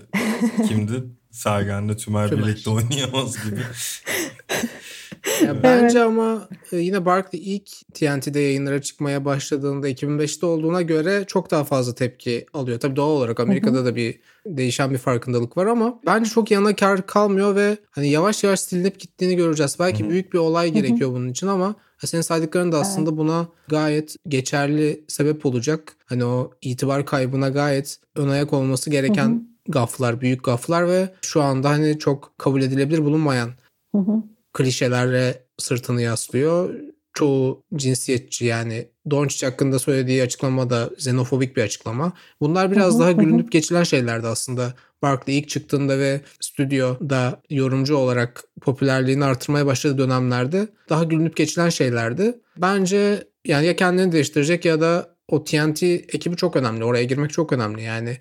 [0.69, 1.05] kimdi?
[1.31, 3.61] Sergen'le Tümer, Tümer birlikte oynayamaz gibi.
[5.63, 6.07] Bence evet.
[6.07, 11.95] ama e, yine Barkley ilk TNT'de yayınlara çıkmaya başladığında 2005'te olduğuna göre çok daha fazla
[11.95, 12.81] tepki alıyor.
[12.81, 17.07] Tabii doğal olarak Amerika'da da bir değişen bir farkındalık var ama bence çok yana kar
[17.07, 19.77] kalmıyor ve hani yavaş yavaş silinip gittiğini göreceğiz.
[19.81, 21.75] Belki büyük bir olay gerekiyor bunun için ama
[22.07, 23.19] senin saydıkların da aslında evet.
[23.19, 25.97] buna gayet geçerli sebep olacak.
[26.07, 31.71] Hani o itibar kaybına gayet ön ayak olması gereken gaflar, büyük gaflar ve şu anda
[31.71, 33.51] hani çok kabul edilebilir bulunmayan
[33.93, 34.23] hı hı
[34.53, 36.75] klişelerle sırtını yaslıyor.
[37.15, 42.13] Çoğu cinsiyetçi yani Doncic hakkında söylediği açıklama da xenofobik bir açıklama.
[42.41, 44.75] Bunlar biraz daha gülünüp geçilen şeylerdi aslında.
[45.03, 52.41] Barkley ilk çıktığında ve stüdyoda yorumcu olarak popülerliğini artırmaya başladığı dönemlerde daha gülünüp geçilen şeylerdi.
[52.57, 56.85] Bence yani ya kendini değiştirecek ya da o TNT ekibi çok önemli.
[56.85, 57.83] Oraya girmek çok önemli.
[57.83, 58.19] Yani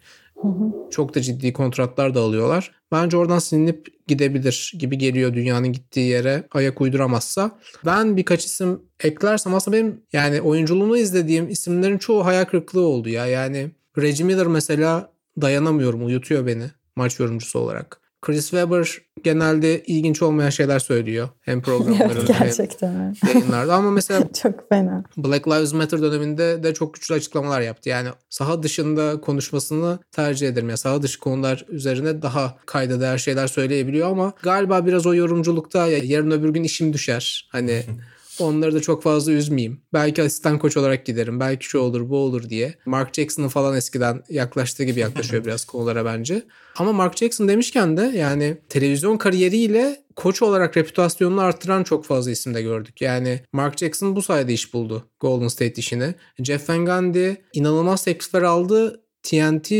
[0.91, 2.71] çok da ciddi kontratlar da alıyorlar.
[2.91, 7.59] Bence oradan silinip gidebilir gibi geliyor dünyanın gittiği yere ayak uyduramazsa.
[7.85, 13.25] Ben birkaç isim eklersem aslında benim yani oyunculuğunu izlediğim isimlerin çoğu hayal kırıklığı oldu ya.
[13.25, 15.11] Yani Reggie Miller mesela
[15.41, 16.63] dayanamıyorum uyutuyor beni
[16.95, 18.00] maç yorumcusu olarak.
[18.21, 21.29] Chris Webber genelde ilginç olmayan şeyler söylüyor.
[21.41, 23.15] Hem programlarda Gerçekten.
[23.21, 23.75] hem yayınlarda.
[23.75, 25.03] Ama mesela çok fena.
[25.17, 27.89] Black Lives Matter döneminde de çok güçlü açıklamalar yaptı.
[27.89, 30.69] Yani saha dışında konuşmasını tercih ederim.
[30.69, 35.87] Yani saha dışı konular üzerine daha kayda değer şeyler söyleyebiliyor ama galiba biraz o yorumculukta
[35.87, 37.49] ya yarın öbür gün işim düşer.
[37.51, 37.83] Hani
[38.41, 39.81] Onları da çok fazla üzmeyeyim.
[39.93, 41.39] Belki asistan koç olarak giderim.
[41.39, 42.75] Belki şu olur bu olur diye.
[42.85, 46.43] Mark Jackson'ın falan eskiden yaklaştığı gibi yaklaşıyor biraz konulara bence.
[46.77, 52.53] Ama Mark Jackson demişken de yani televizyon kariyeriyle koç olarak reputasyonunu arttıran çok fazla isim
[52.53, 53.01] de gördük.
[53.01, 56.15] Yani Mark Jackson bu sayede iş buldu Golden State işini.
[56.39, 59.03] Jeff Van Gundy inanılmaz teklifler aldı.
[59.23, 59.71] TNT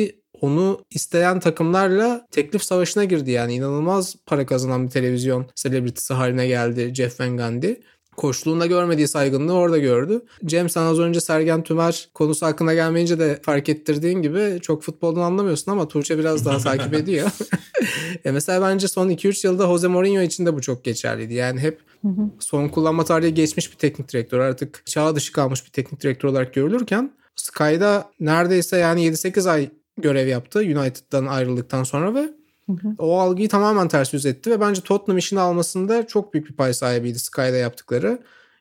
[0.42, 6.92] onu isteyen takımlarla teklif savaşına girdi yani inanılmaz para kazanan bir televizyon selebritysi haline geldi
[6.96, 7.76] Jeff Van Gundy.
[8.22, 10.22] Koçluğunda görmediği saygınlığı orada gördü.
[10.46, 15.22] Cem sen az önce Sergen Tümer konusu hakkında gelmeyince de fark ettirdiğin gibi çok futboldan
[15.22, 17.30] anlamıyorsun ama Tuğçe biraz daha takip ediyor.
[18.26, 21.34] e mesela bence son 2-3 yılda Jose Mourinho için de bu çok geçerliydi.
[21.34, 21.80] Yani hep
[22.40, 26.54] son kullanma tarihi geçmiş bir teknik direktör artık çağ dışı kalmış bir teknik direktör olarak
[26.54, 32.30] görülürken Sky'da neredeyse yani 7-8 ay görev yaptı United'dan ayrıldıktan sonra ve
[32.98, 36.74] o algıyı tamamen ters yüz etti ve bence Tottenham işini almasında çok büyük bir pay
[36.74, 38.20] sahibiydi Sky'da yaptıkları.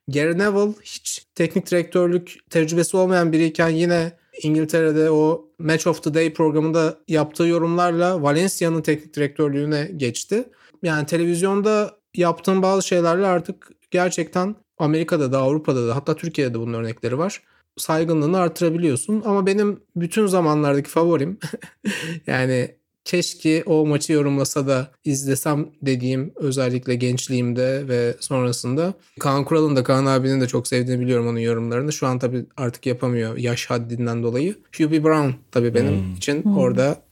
[0.08, 6.32] Gary Neville hiç teknik direktörlük tecrübesi olmayan biriyken yine İngiltere'de o Match of the Day
[6.32, 10.44] programında yaptığı yorumlarla Valencia'nın teknik direktörlüğüne geçti.
[10.82, 16.74] Yani televizyonda yaptığım bazı şeylerle artık gerçekten Amerika'da da Avrupa'da da hatta Türkiye'de de bunun
[16.74, 17.42] örnekleri var.
[17.76, 21.38] Saygınlığını artırabiliyorsun ama benim bütün zamanlardaki favorim
[22.26, 22.79] yani
[23.14, 28.94] keşke o maçı yorumlasa da izlesem dediğim özellikle gençliğimde ve sonrasında.
[29.20, 31.92] Kaan Kural'ın da Kaan abinin de çok sevdiğini biliyorum onun yorumlarını.
[31.92, 34.54] Şu an tabii artık yapamıyor yaş haddinden dolayı.
[34.78, 36.14] Hubie Brown tabii benim Hmm.
[36.14, 37.02] için orada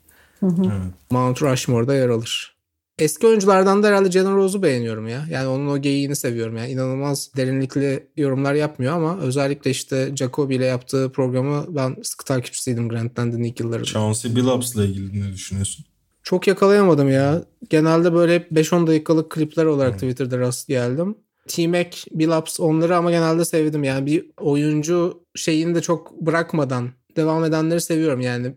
[0.42, 0.92] Evet.
[1.10, 2.57] Mount Rushmore'da yer alır.
[2.98, 5.26] Eski oyunculardan da herhalde Jalen Rose'u beğeniyorum ya.
[5.30, 6.56] Yani onun o geyiğini seviyorum.
[6.56, 12.88] Yani inanılmaz derinlikli yorumlar yapmıyor ama özellikle işte Jacoby ile yaptığı programı ben sıkı takipçisiydim
[12.88, 13.86] Grant Land'in ilk yıllarında.
[13.86, 15.84] Chauncey Billups'la ilgili ne düşünüyorsun?
[16.22, 17.42] Çok yakalayamadım ya.
[17.70, 21.14] Genelde böyle hep 5-10 dakikalık klipler olarak Twitter'da rast geldim.
[21.48, 23.84] T-Mac, Billups onları ama genelde sevdim.
[23.84, 28.54] Yani bir oyuncu şeyini de çok bırakmadan devam edenleri seviyorum yani.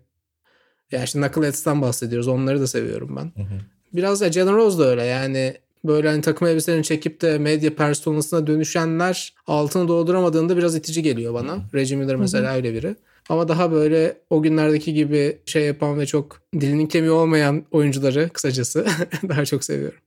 [0.91, 2.27] Ya işte Knuckleheads'tan bahsediyoruz.
[2.27, 3.31] Onları da seviyorum ben.
[3.93, 5.53] Biraz da Jalen Rose da öyle yani.
[5.85, 11.57] Böyle hani takım elbiselerini çekip de medya personasına dönüşenler altını dolduramadığında biraz itici geliyor bana.
[11.73, 12.95] Reggie Miller mesela öyle biri.
[13.29, 18.85] Ama daha böyle o günlerdeki gibi şey yapan ve çok dilinin kemiği olmayan oyuncuları kısacası
[19.29, 19.97] daha çok seviyorum.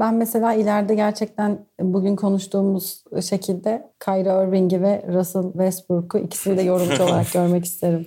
[0.00, 7.02] Ben mesela ileride gerçekten bugün konuştuğumuz şekilde Kyrie Irving'i ve Russell Westbrook'u ikisini de yorumcu
[7.02, 8.06] olarak görmek isterim.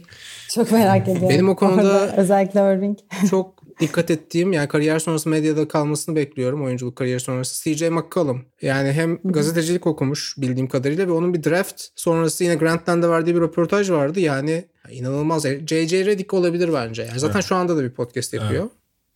[0.53, 1.29] Çok merak ediyorum.
[1.29, 2.97] Benim o konuda- Orada özellikle Irving.
[3.29, 6.63] çok dikkat ettiğim yani kariyer sonrası medyada kalmasını bekliyorum.
[6.63, 7.63] Oyunculuk kariyeri sonrası.
[7.63, 8.45] CJ McCollum.
[8.61, 13.41] Yani hem gazetecilik okumuş bildiğim kadarıyla ve onun bir draft sonrası yine Grantland'da verdiği bir
[13.41, 14.19] röportaj vardı.
[14.19, 15.43] Yani inanılmaz.
[15.43, 16.05] J.J.
[16.05, 17.01] Redick olabilir bence.
[17.01, 18.69] Yani zaten şu anda da bir podcast yapıyor.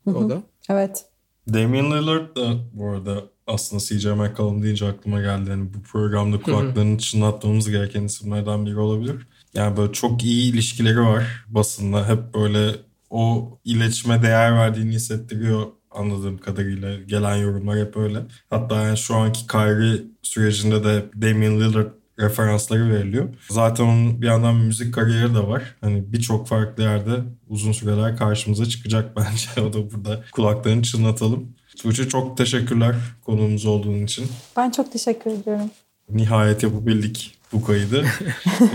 [0.06, 0.44] O da.
[0.70, 1.06] Evet.
[1.54, 5.50] Damian Lillard da bu arada aslında CJ McCollum deyince aklıma geldi.
[5.50, 9.16] Yani bu programda kulaklarını çınlatmamız gereken isimlerden biri olabilir.
[9.54, 12.10] Yani böyle çok iyi ilişkileri var basında.
[12.10, 12.76] Hep böyle
[13.14, 16.96] o iletişime değer verdiğini hissettiriyor anladığım kadarıyla.
[16.96, 18.20] Gelen yorumlar hep öyle.
[18.50, 21.88] Hatta yani şu anki Kyrie sürecinde de Damian Lillard
[22.20, 23.30] referansları veriliyor.
[23.50, 25.76] Zaten onun bir yandan müzik kariyeri de var.
[25.82, 27.12] Hani birçok farklı yerde
[27.48, 29.68] uzun süreler karşımıza çıkacak bence.
[29.70, 31.56] O da burada kulaklarını çınlatalım.
[31.78, 34.26] Tuğçe çok teşekkürler konuğumuz olduğun için.
[34.58, 35.72] Ben çok teşekkür ediyorum.
[36.10, 38.06] Nihayet yapabildik bu kaydı.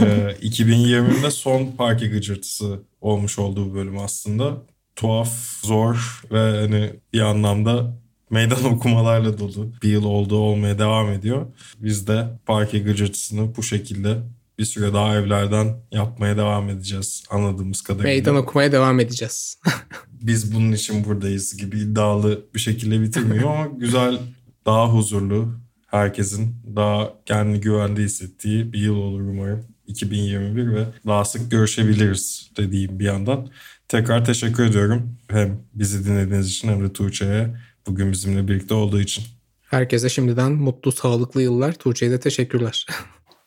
[0.01, 4.63] ee, 2020'de son parke gıcırtısı olmuş olduğu bölüm aslında.
[4.97, 7.99] Tuhaf, zor ve hani bir anlamda
[8.31, 11.47] meydan okumalarla dolu bir yıl oldu olmaya devam ediyor.
[11.79, 14.17] Biz de parke gıcırtısını bu şekilde
[14.59, 18.09] bir süre daha evlerden yapmaya devam edeceğiz anladığımız kadarıyla.
[18.09, 19.59] Meydan okumaya devam edeceğiz.
[20.11, 24.19] Biz bunun için buradayız gibi iddialı bir şekilde bitirmiyor ama güzel,
[24.67, 25.55] daha huzurlu,
[25.89, 29.65] herkesin daha kendini güvende hissettiği bir yıl olur umarım.
[29.87, 33.49] 2021 ve daha sık görüşebiliriz dediğim bir yandan.
[33.89, 35.17] Tekrar teşekkür ediyorum.
[35.31, 37.49] Hem bizi dinlediğiniz için hem de Tuğçe'ye
[37.87, 39.25] bugün bizimle birlikte olduğu için.
[39.63, 41.73] Herkese şimdiden mutlu, sağlıklı yıllar.
[41.73, 42.87] Tuğçe'ye de teşekkürler.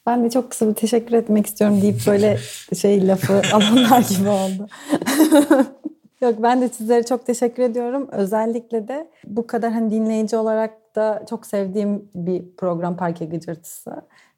[0.05, 2.39] Ben de çok kısa bir teşekkür etmek istiyorum deyip böyle
[2.81, 4.67] şey lafı alanlar gibi oldu.
[6.21, 8.07] Yok ben de sizlere çok teşekkür ediyorum.
[8.11, 13.91] Özellikle de bu kadar hani dinleyici olarak da çok sevdiğim bir program Parke Gıcırtısı.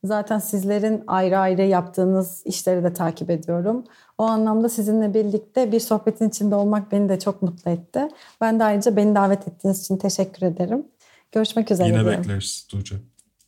[0.04, 3.84] Zaten sizlerin ayrı ayrı yaptığınız işleri de takip ediyorum.
[4.18, 8.08] O anlamda sizinle birlikte bir sohbetin içinde olmak beni de çok mutlu etti.
[8.42, 10.86] Ben de ayrıca beni davet ettiğiniz için teşekkür ederim.
[11.32, 11.88] Görüşmek üzere.
[11.88, 12.20] Yine diyorum.
[12.20, 12.96] bekleriz Tuğçe.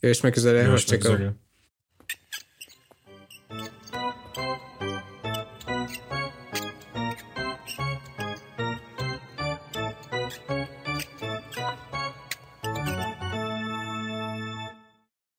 [0.02, 0.58] Görüşmek üzere.
[0.58, 1.16] Görüşmek Hoşçakalın.
[1.16, 1.45] üzere.